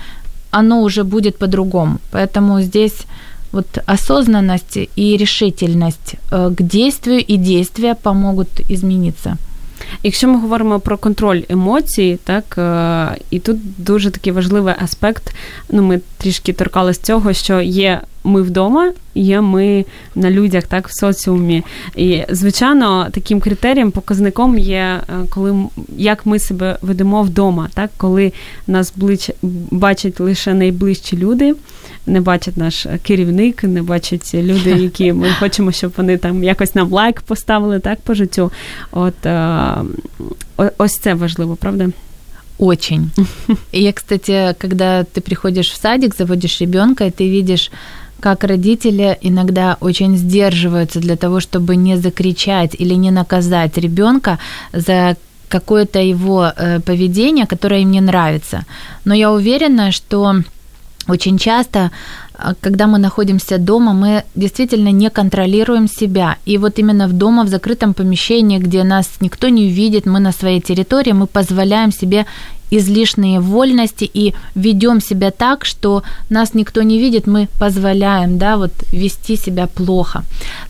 [0.50, 1.98] оно уже будет по-другому.
[2.10, 3.06] Поэтому здесь
[3.52, 9.36] вот осознанность и решительность э, к действию и действия помогут измениться.
[10.02, 12.58] Якщо ми говоримо про контроль емоцій, так
[13.30, 15.34] і тут дуже такий важливий аспект.
[15.68, 19.84] Ну, ми трішки торкали з цього, що є ми вдома, є ми
[20.14, 21.62] на людях, так, в соціумі.
[21.96, 25.64] І, звичайно, таким критерієм, показником є, е, коли
[25.96, 28.32] як ми себе ведемо вдома, так, коли
[28.66, 29.30] нас ближ,
[29.70, 31.54] бачать лише найближчі люди,
[32.10, 36.92] не бачить наш керівник, не бачать люди, які ми хочемо, щоб вони там якось нам
[36.92, 38.52] лайк поставили так по життю.
[38.90, 39.14] От
[40.78, 41.88] ось це важливо, правда?
[42.58, 43.10] Очень.
[43.72, 47.70] И я, кстати, когда ты приходишь в садик, заводишь ребенка, и ты видишь
[48.20, 54.38] как родители иногда очень сдерживаются для того, чтобы не закричать или не наказать ребенка
[54.72, 55.16] за
[55.48, 58.64] какое-то его э, поведение, которое им не нравится.
[59.04, 60.42] Но я уверена, что
[61.08, 61.90] очень часто,
[62.34, 66.36] а, когда мы находимся дома, мы действительно не контролируем себя.
[66.46, 70.32] И вот именно в дома, в закрытом помещении, где нас никто не увидит, мы на
[70.32, 72.26] своей территории, мы позволяем себе
[72.70, 78.72] излишние вольности и ведем себя так, что нас никто не видит, мы позволяем, да, вот
[78.92, 80.22] вести себя плохо.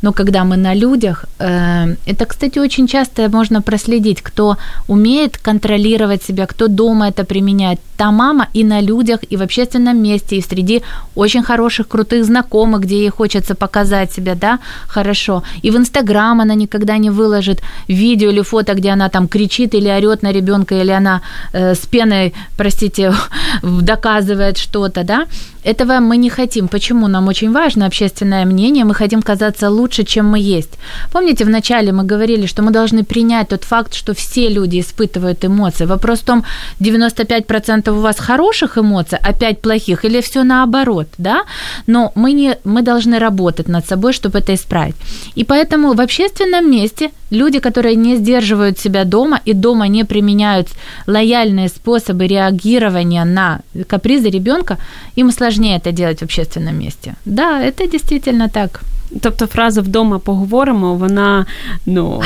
[0.03, 4.57] Но когда мы на людях, э, это, кстати, очень часто можно проследить, кто
[4.88, 7.80] умеет контролировать себя, кто дома это применяет.
[7.96, 10.82] Та мама и на людях, и в общественном месте, и среди
[11.14, 15.42] очень хороших, крутых знакомых, где ей хочется показать себя, да, хорошо.
[15.62, 19.88] И в Инстаграм она никогда не выложит видео или фото, где она там кричит или
[19.88, 21.20] орет на ребенка, или она
[21.53, 23.12] э, с пеной, простите,
[23.62, 25.26] доказывает что-то, да,
[25.64, 26.68] этого мы не хотим.
[26.68, 27.09] Почему?
[27.09, 30.78] Нам очень важно общественное мнение, мы хотим казаться лучше, чем мы есть.
[31.12, 35.86] Помните, вначале мы говорили, что мы должны принять тот факт, что все люди испытывают эмоции.
[35.86, 36.45] Вопрос в том,
[36.80, 41.43] 95% у вас хороших эмоций, а 5 плохих, или все наоборот, да?
[41.86, 44.97] Но мы, не, мы должны работать над собой, чтобы это исправить.
[45.36, 50.68] И поэтому в общественном месте люди, которые не сдерживают себя дома и дома не применяют
[51.06, 54.78] лояльные способы реагирования на капризы ребенка,
[55.16, 57.14] им сложнее это делать в общественном месте.
[57.24, 58.80] Да, это действительно так.
[59.22, 61.46] Тобто фраза вдома поговоримо, вона
[61.86, 62.22] ну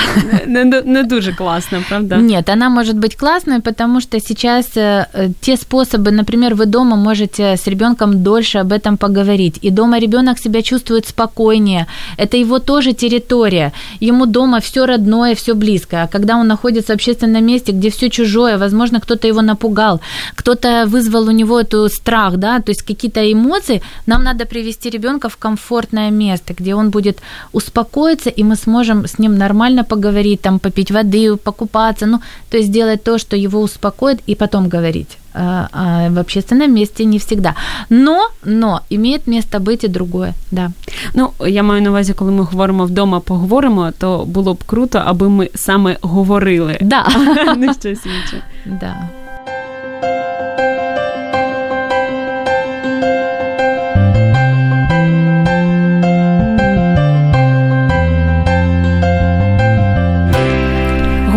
[0.47, 2.17] не, не дуже класна, правда?
[2.17, 5.07] Нет, она может быть классной, потому что сейчас э,
[5.41, 10.39] те способы, например, вы дома можете с ребенком дольше об этом поговорить, и дома ребенок
[10.39, 11.87] себя чувствует спокойнее.
[12.19, 13.73] Это его тоже территория.
[14.01, 16.05] Ему дома все родное, все близкое.
[16.05, 20.01] А когда он находится в общественном месте, где все чужое, возможно, кто-то его напугал,
[20.35, 25.29] кто-то вызвал у него эту страх, да, то есть какие-то эмоции, нам надо привести ребенка
[25.29, 27.23] в комфортное место, где он будет
[27.53, 32.21] успокоиться, и мы сможем с ним нормально поговорить, там, попить воды, покупаться, ну,
[32.51, 35.19] то есть сделать то, что его успокоит, и потом говорить.
[35.35, 37.55] А, а в общественном месте не всегда.
[37.91, 40.71] Но, но имеет место быть и другое, да.
[41.15, 45.29] Ну, я маю на увазі, коли ми говоримо вдома, поговоримо, то було б круто, аби
[45.29, 46.79] ми саме говорили.
[46.81, 47.07] Да.
[47.57, 48.43] Не щось інше.
[48.67, 49.09] Да.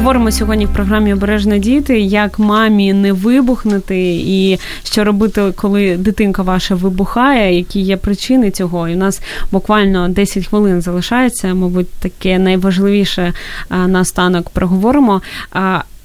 [0.07, 6.43] Говоримо сьогодні в програмі Обережно діти, як мамі не вибухнути, і що робити, коли дитинка
[6.43, 8.87] ваша вибухає, які є причини цього.
[8.89, 13.33] І у нас буквально 10 хвилин залишається, мабуть, таке найважливіше
[13.69, 15.21] на станок проговоримо.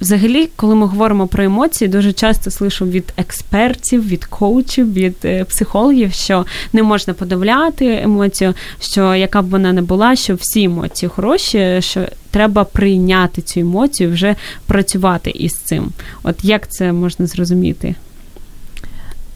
[0.02, 5.44] Взагалі, коли ми говоримо про емоції, дуже часто слышу від експертів, від коучів, від е,
[5.44, 11.10] психологів, що не можна подавляти емоцію, що яка б вона не була, що всі емоції
[11.10, 15.90] хороші, що треба прийняти цю емоцію, вже працювати із цим.
[16.24, 17.96] От як це можна зрозуміти?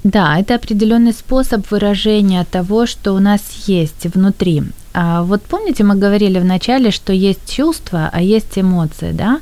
[0.04, 4.64] Да, это определенный способ выражения того, что у нас есть внутри.
[4.96, 9.40] А вот помните, мы говорили вначале, что есть чувства, а есть эмоции, да?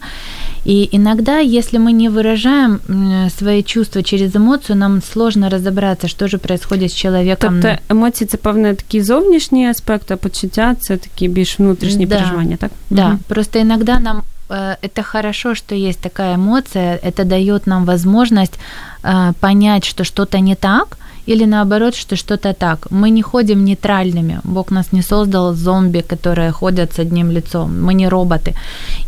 [0.65, 2.81] И иногда, если мы не выражаем
[3.29, 7.59] свои чувства через эмоцию, нам сложно разобраться, что же происходит с человеком.
[7.61, 12.15] Тобто емоції це певне такий зовнішній аспект, а почуття це такі більш внутрішні да.
[12.15, 12.71] переживання, так?
[12.89, 13.17] Да, угу.
[13.27, 18.59] просто иногда нам э, это хорошо, что есть такая эмоция, это дает нам возможность
[19.03, 22.90] э, понять, что что-то не так, или наоборот, что что-то так.
[22.90, 24.40] Мы не ходим нейтральными.
[24.44, 27.82] Бог нас не создал зомби, которые ходят с одним лицом.
[27.82, 28.54] Мы не роботы.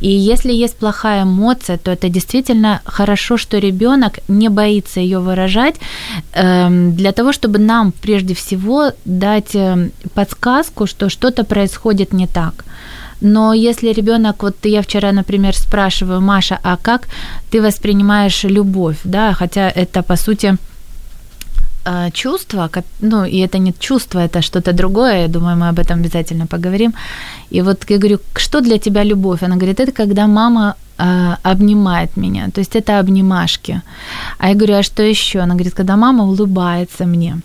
[0.01, 5.77] И если есть плохая эмоция, то это действительно хорошо, что ребенок не боится ее выражать
[6.33, 12.65] эм, для того, чтобы нам прежде всего дать эм, подсказку, что что-то происходит не так.
[13.21, 17.09] Но если ребенок, вот я вчера, например, спрашиваю, Маша, а как
[17.51, 20.57] ты воспринимаешь любовь, да, хотя это по сути
[22.13, 22.71] чувство,
[23.01, 26.95] ну, и это не чувство, это что-то другое, я думаю, мы об этом обязательно поговорим.
[27.51, 29.43] И вот я говорю, что для тебя любовь?
[29.43, 33.83] Она говорит, это когда мама э, обнимает меня, то есть это обнимашки.
[34.39, 35.41] А я говорю, а что еще?
[35.41, 37.41] Она говорит, когда мама улыбается мне.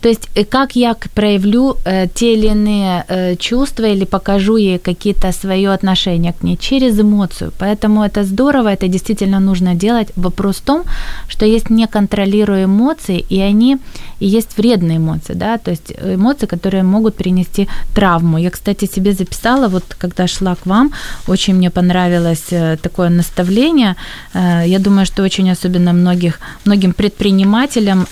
[0.00, 4.78] То есть э, как я проявлю э, те или иные э, чувства или покажу ей
[4.78, 7.52] какие-то свои отношения к ней через эмоцию.
[7.58, 10.08] Поэтому это здорово, это действительно нужно делать.
[10.16, 10.82] Вопрос в том,
[11.28, 13.78] что есть неконтролируемые эмоции, и они
[14.20, 18.38] и есть вредные эмоции, да, то есть эмоции, которые могут принести травму.
[18.38, 20.92] Я, кстати, себе записала, вот когда шла к вам,
[21.26, 22.46] очень мне понравилось
[22.82, 23.96] такое наставление.
[24.34, 28.06] Я думаю, что очень особенно многих, многим предпринимателям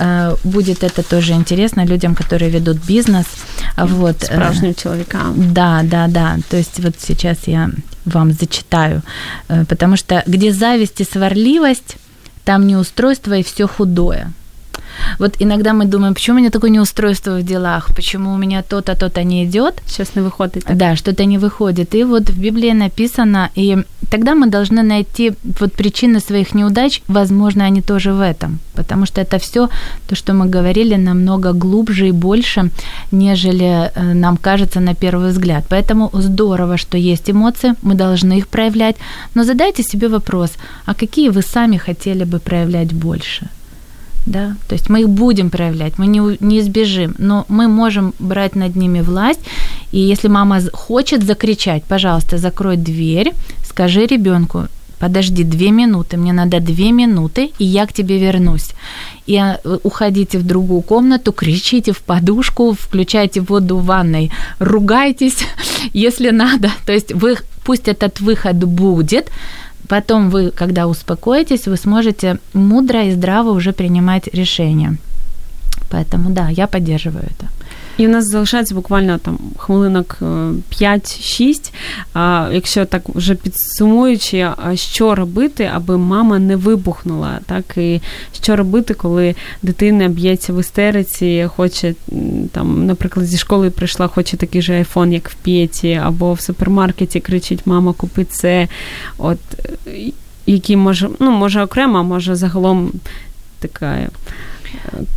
[0.44, 3.26] будет это тоже интересно, людям, которые ведут бизнес.
[3.76, 4.22] Вот.
[4.22, 5.54] Справжним человекам.
[5.54, 6.36] Да, да, да.
[6.50, 7.70] То есть вот сейчас я
[8.04, 9.02] вам зачитаю,
[9.48, 11.96] э, потому что где зависть и сварливость,
[12.44, 14.32] там неустройство и все худое.
[15.18, 18.94] Вот иногда мы думаем, почему у меня такое неустройство в делах, почему у меня то-то,
[18.94, 19.82] то-то не идет.
[19.86, 20.64] Сейчас не выходит.
[20.64, 20.76] Так.
[20.76, 21.94] Да, что-то не выходит.
[21.94, 27.64] И вот в Библии написано, и тогда мы должны найти вот причины своих неудач, возможно,
[27.64, 29.68] они тоже в этом, потому что это все
[30.08, 32.70] то, что мы говорили, намного глубже и больше,
[33.12, 35.64] нежели э, нам кажется на первый взгляд.
[35.68, 38.96] Поэтому здорово, что есть эмоции, мы должны их проявлять,
[39.34, 40.50] но задайте себе вопрос,
[40.86, 43.48] а какие вы сами хотели бы проявлять больше?
[44.26, 48.56] Да, то есть мы их будем проявлять, мы не, не избежим, но мы можем брать
[48.56, 49.40] над ними власть,
[49.92, 53.32] и если мама хочет закричать, пожалуйста, закрой дверь,
[53.64, 54.68] скажи ребенку,
[54.98, 58.70] подожди две минуты, мне надо две минуты, и я к тебе вернусь.
[59.26, 65.44] И а, уходите в другую комнату, кричите в подушку, включайте воду в ванной, ругайтесь,
[65.92, 66.70] если надо.
[66.86, 69.30] То есть вы, пусть этот выход будет,
[69.88, 74.96] Потом вы, когда успокоитесь, вы сможете мудро и здраво уже принимать решения.
[75.90, 77.48] Поэтому да, я поддерживаю это.
[77.98, 81.72] І в нас залишається буквально там хвилинок 5-6.
[82.14, 88.00] А Якщо так вже підсумуючи, що робити, аби мама не вибухнула, так і
[88.42, 91.94] що робити, коли дитина б'ється в істериці, хоче
[92.52, 97.20] там, наприклад, зі школи прийшла, хоче такий же айфон, як в п'єті, або в супермаркеті
[97.20, 98.68] кричить Мама, купи це.
[99.18, 99.38] От
[100.46, 102.92] які може, ну може окремо, може загалом
[103.58, 103.98] така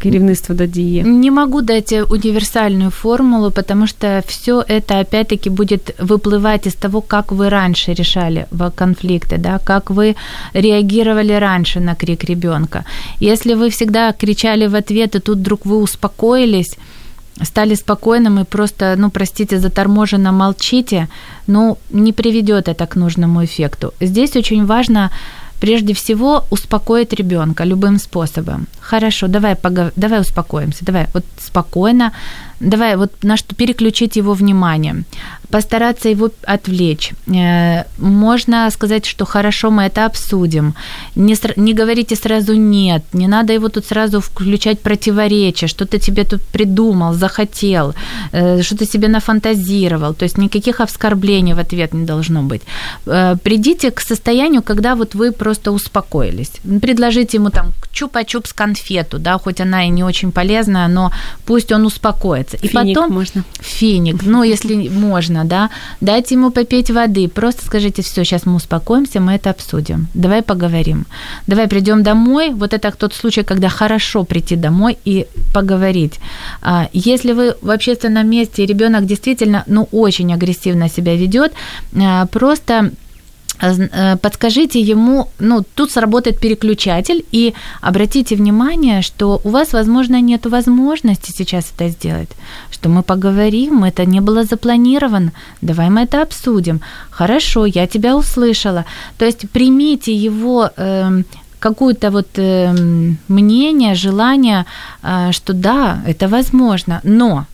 [0.02, 1.02] керівництво до дії?
[1.04, 7.32] Не могу дать универсальную формулу, потому что все это опять-таки будет выплывать из того, как
[7.32, 10.14] вы раньше решали конфликты, да, как вы
[10.54, 12.84] реагировали раньше на крик ребенка.
[13.20, 16.78] Если вы всегда кричали в ответ, и тут вдруг вы успокоились,
[17.42, 21.08] стали спокойным и просто, ну, простите, заторможенно молчите,
[21.46, 23.92] ну, не приведет это к нужному эффекту.
[24.00, 25.10] Здесь очень важно
[25.60, 28.66] прежде всего успокоить ребенка любым способом.
[28.89, 29.91] Хорошо, давай, погов...
[29.95, 32.11] давай успокоимся, давай вот спокойно,
[32.61, 35.03] давай вот на что переключить его внимание,
[35.49, 37.13] постараться его отвлечь.
[37.27, 40.73] Э, можно сказать, что хорошо, мы это обсудим.
[41.15, 46.23] Не, не говорите сразу нет, не надо его тут сразу включать противоречие, что ты тебе
[46.23, 47.93] тут придумал, захотел,
[48.31, 50.13] э, что ты себе нафантазировал.
[50.13, 52.61] То есть никаких оскорблений в ответ не должно быть.
[53.05, 56.51] Э, придите к состоянию, когда вот вы просто успокоились.
[56.81, 61.11] Предложите ему там чупа-чупс конфету, да, хоть она и не очень полезная, но
[61.45, 62.57] пусть он успокоится.
[62.57, 63.43] И финик потом можно.
[63.59, 65.69] Финик, ну, если можно, да,
[66.01, 70.07] дайте ему попить воды, просто скажите, все, сейчас мы успокоимся, мы это обсудим.
[70.13, 71.05] Давай поговорим.
[71.47, 72.49] Давай придем домой.
[72.49, 76.19] Вот это тот случай, когда хорошо прийти домой и поговорить.
[76.61, 81.53] А, если вы в общественном месте, и ребенок действительно, ну, очень агрессивно себя ведет,
[81.95, 82.91] а, просто
[84.21, 91.31] подскажите ему, ну, тут сработает переключатель, и обратите внимание, что у вас, возможно, нет возможности
[91.31, 92.29] сейчас это сделать,
[92.71, 95.31] что мы поговорим, это не было запланировано,
[95.61, 96.81] давай мы это обсудим.
[97.09, 98.85] Хорошо, я тебя услышала.
[99.17, 101.23] То есть примите его э,
[101.59, 102.73] какое-то вот э,
[103.27, 104.65] мнение, желание,
[105.03, 107.45] э, что да, это возможно, но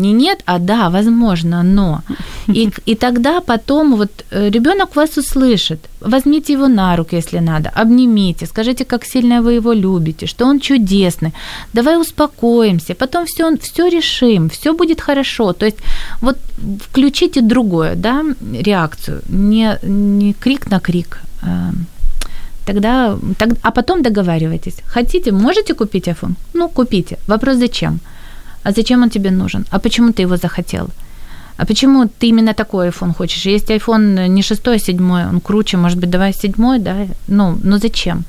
[0.00, 2.00] не нет, а да, возможно, но.
[2.48, 5.78] И, и тогда потом вот э, ребенок вас услышит.
[6.00, 10.60] Возьмите его на руки, если надо, обнимите, скажите, как сильно вы его любите, что он
[10.60, 11.32] чудесный.
[11.74, 15.52] Давай успокоимся, потом все, все решим, все будет хорошо.
[15.52, 15.78] То есть
[16.22, 16.36] вот
[16.90, 21.70] включите другое, да, реакцию, не, не крик на крик, а
[22.64, 24.76] тогда, так, а потом договаривайтесь.
[24.86, 26.34] Хотите, можете купить iPhone?
[26.54, 27.18] Ну, купите.
[27.26, 28.00] Вопрос зачем?
[28.62, 29.64] А зачем он тебе нужен?
[29.70, 30.88] А почему ты его захотел?
[31.60, 33.46] А почему ты именно такой iPhone хочешь?
[33.46, 37.06] Есть iPhone не шестой, а седьмой, он круче, может быть, давай седьмой, да?
[37.28, 38.24] Ну, ну зачем?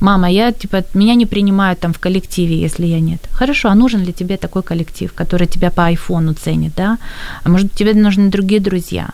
[0.00, 3.20] Мама, я, типа, меня не принимают там в коллективе, если я нет.
[3.32, 6.96] Хорошо, а нужен ли тебе такой коллектив, который тебя по айфону ценит, да?
[7.44, 9.10] А может, тебе нужны другие друзья?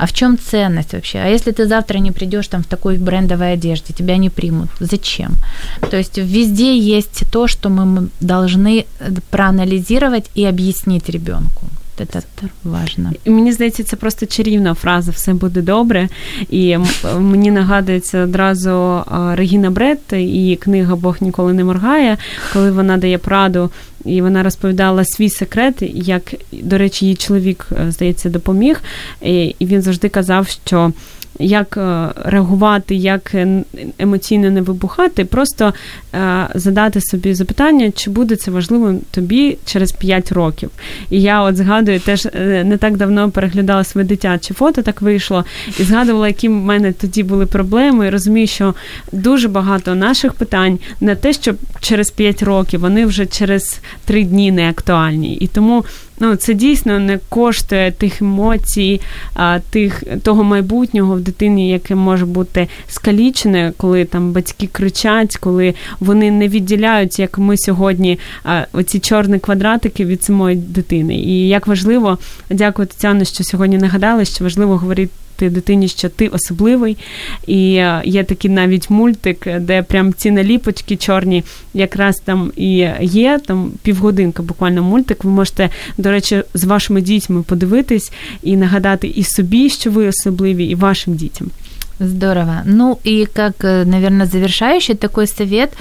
[0.00, 1.18] А в чем ценность вообще?
[1.18, 4.70] А если ты завтра не придешь там в такой брендовой одежде, тебя не примут.
[4.80, 5.32] Зачем?
[5.90, 8.86] То есть везде есть то, что мы должны
[9.30, 11.66] проанализировать и объяснить ребенку
[12.06, 12.22] це.
[13.26, 16.08] Мені здається, це просто чарівна фраза Все буде добре.
[16.50, 16.76] І
[17.18, 22.16] мені нагадується одразу Регіна Брет і книга Бог ніколи не моргає,
[22.52, 23.70] коли вона дає праду.
[24.04, 28.80] І вона розповідала свій секрет, як, до речі, її чоловік, е, здається, допоміг.
[29.22, 30.92] І він завжди казав, що
[31.40, 33.34] як е, реагувати, як
[33.98, 35.74] емоційно не вибухати, просто
[36.14, 40.70] е, задати собі запитання, чи буде це важливим тобі через 5 років.
[41.10, 45.44] І я от згадую, теж е, не так давно переглядала своє дитяче фото, так вийшло,
[45.78, 48.06] і згадувала, які в мене тоді були проблеми.
[48.06, 48.74] І розумію, що
[49.12, 54.52] дуже багато наших питань не те, що через 5 років, вони вже через 3 дні
[54.52, 55.34] не актуальні.
[55.34, 55.84] І тому
[56.20, 59.00] ну це дійсно не коштує тих емоцій,
[59.34, 65.74] а, тих того майбутнього в дитині, яке може бути скалічене, коли там батьки кричать, коли
[66.00, 71.14] вони не відділяють, як ми сьогодні, а, оці чорні квадратики від самої дитини.
[71.14, 72.18] І як важливо,
[72.50, 76.96] дякую Тетяно, що сьогодні нагадали, що важливо говорити ти дитині, що ти особливий.
[77.46, 83.40] І е, є такий навіть мультик, де прям ці наліпочки чорні якраз там і є.
[83.46, 85.24] Там півгодинка, буквально мультик.
[85.24, 88.12] Ви можете, до речі, з вашими дітьми подивитись
[88.42, 91.50] і нагадати і собі, що ви особливі, і вашим дітям.
[92.00, 92.62] Здорово.
[92.64, 95.74] Ну и как, э, наверное, завершающий такой совет,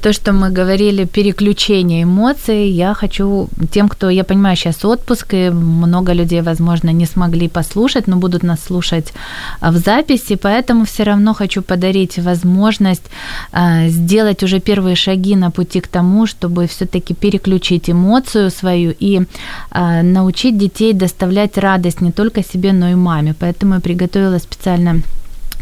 [0.00, 5.50] то, что мы говорили, переключение эмоций, я хочу тем, кто, я понимаю, сейчас отпуск, и
[5.50, 9.12] много людей, возможно, не смогли послушать, но будут нас слушать
[9.60, 13.10] а, в записи, поэтому все равно хочу подарить возможность
[13.52, 19.22] а, сделать уже первые шаги на пути к тому, чтобы все-таки переключить эмоцию свою и
[19.70, 23.34] а, научить детей доставлять радость не только себе, но и маме.
[23.40, 25.02] Поэтому я приготовила специально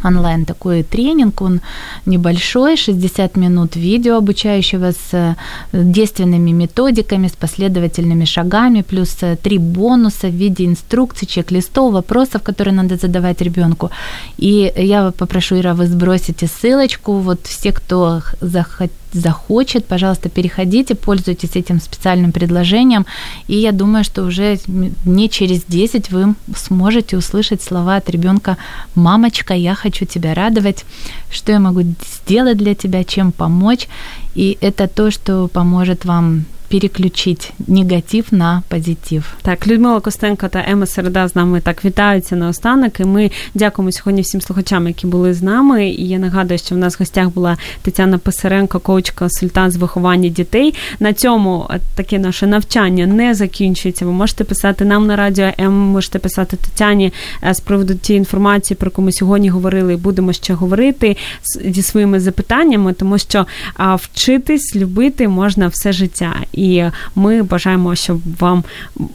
[0.05, 1.61] онлайн такой тренинг, он
[2.07, 5.35] небольшой, 60 минут видео, обучающего с э,
[5.73, 12.75] действенными методиками, с последовательными шагами, плюс э, три бонуса в виде инструкций, чек-листов, вопросов, которые
[12.75, 13.91] надо задавать ребенку.
[14.39, 21.57] И я попрошу, Ира, вы сбросите ссылочку, вот все, кто захотел захочет, пожалуйста, переходите, пользуйтесь
[21.57, 23.07] этим специальным предложением.
[23.47, 24.59] И я думаю, что уже
[25.05, 28.57] не через 10 вы сможете услышать слова от ребенка
[28.95, 30.85] «Мамочка, я хочу тебя радовать,
[31.31, 31.83] что я могу
[32.27, 33.89] сделать для тебя, чем помочь».
[34.35, 36.45] И это то, что поможет вам
[36.75, 39.35] переключити негатив на позитив.
[39.43, 43.01] Так, Людмила Костенко та Ема Середа з нами так вітаються на останок.
[43.01, 45.89] І ми дякуємо сьогодні всім слухачам, які були з нами.
[45.89, 50.75] І я нагадую, що в нас в гостях була Тетяна Писаренко, коучка-консультант з виховання дітей.
[51.01, 54.05] На цьому е, таке наше навчання не закінчується.
[54.05, 57.13] Ви можете писати нам на радіо М, можете писати Тетяні
[57.43, 61.17] е, з приводу тієї інформації, про яку ми сьогодні говорили, і будемо ще говорити
[61.65, 63.47] зі своїми запитаннями, тому що
[63.79, 66.35] вчитись любити можна все життя.
[66.65, 68.65] І ми бажаємо, щоб вам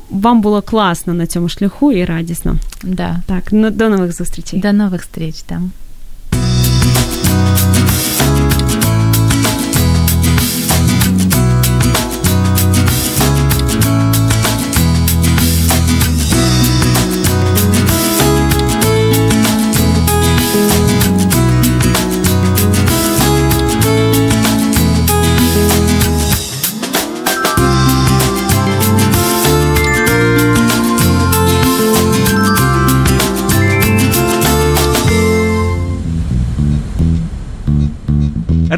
[0.09, 2.55] вам було класно на цьому шляху і радісно.
[2.83, 3.19] Да.
[3.25, 4.59] Так, ну до нових зустрічей.
[4.59, 5.71] До нових зустріч там.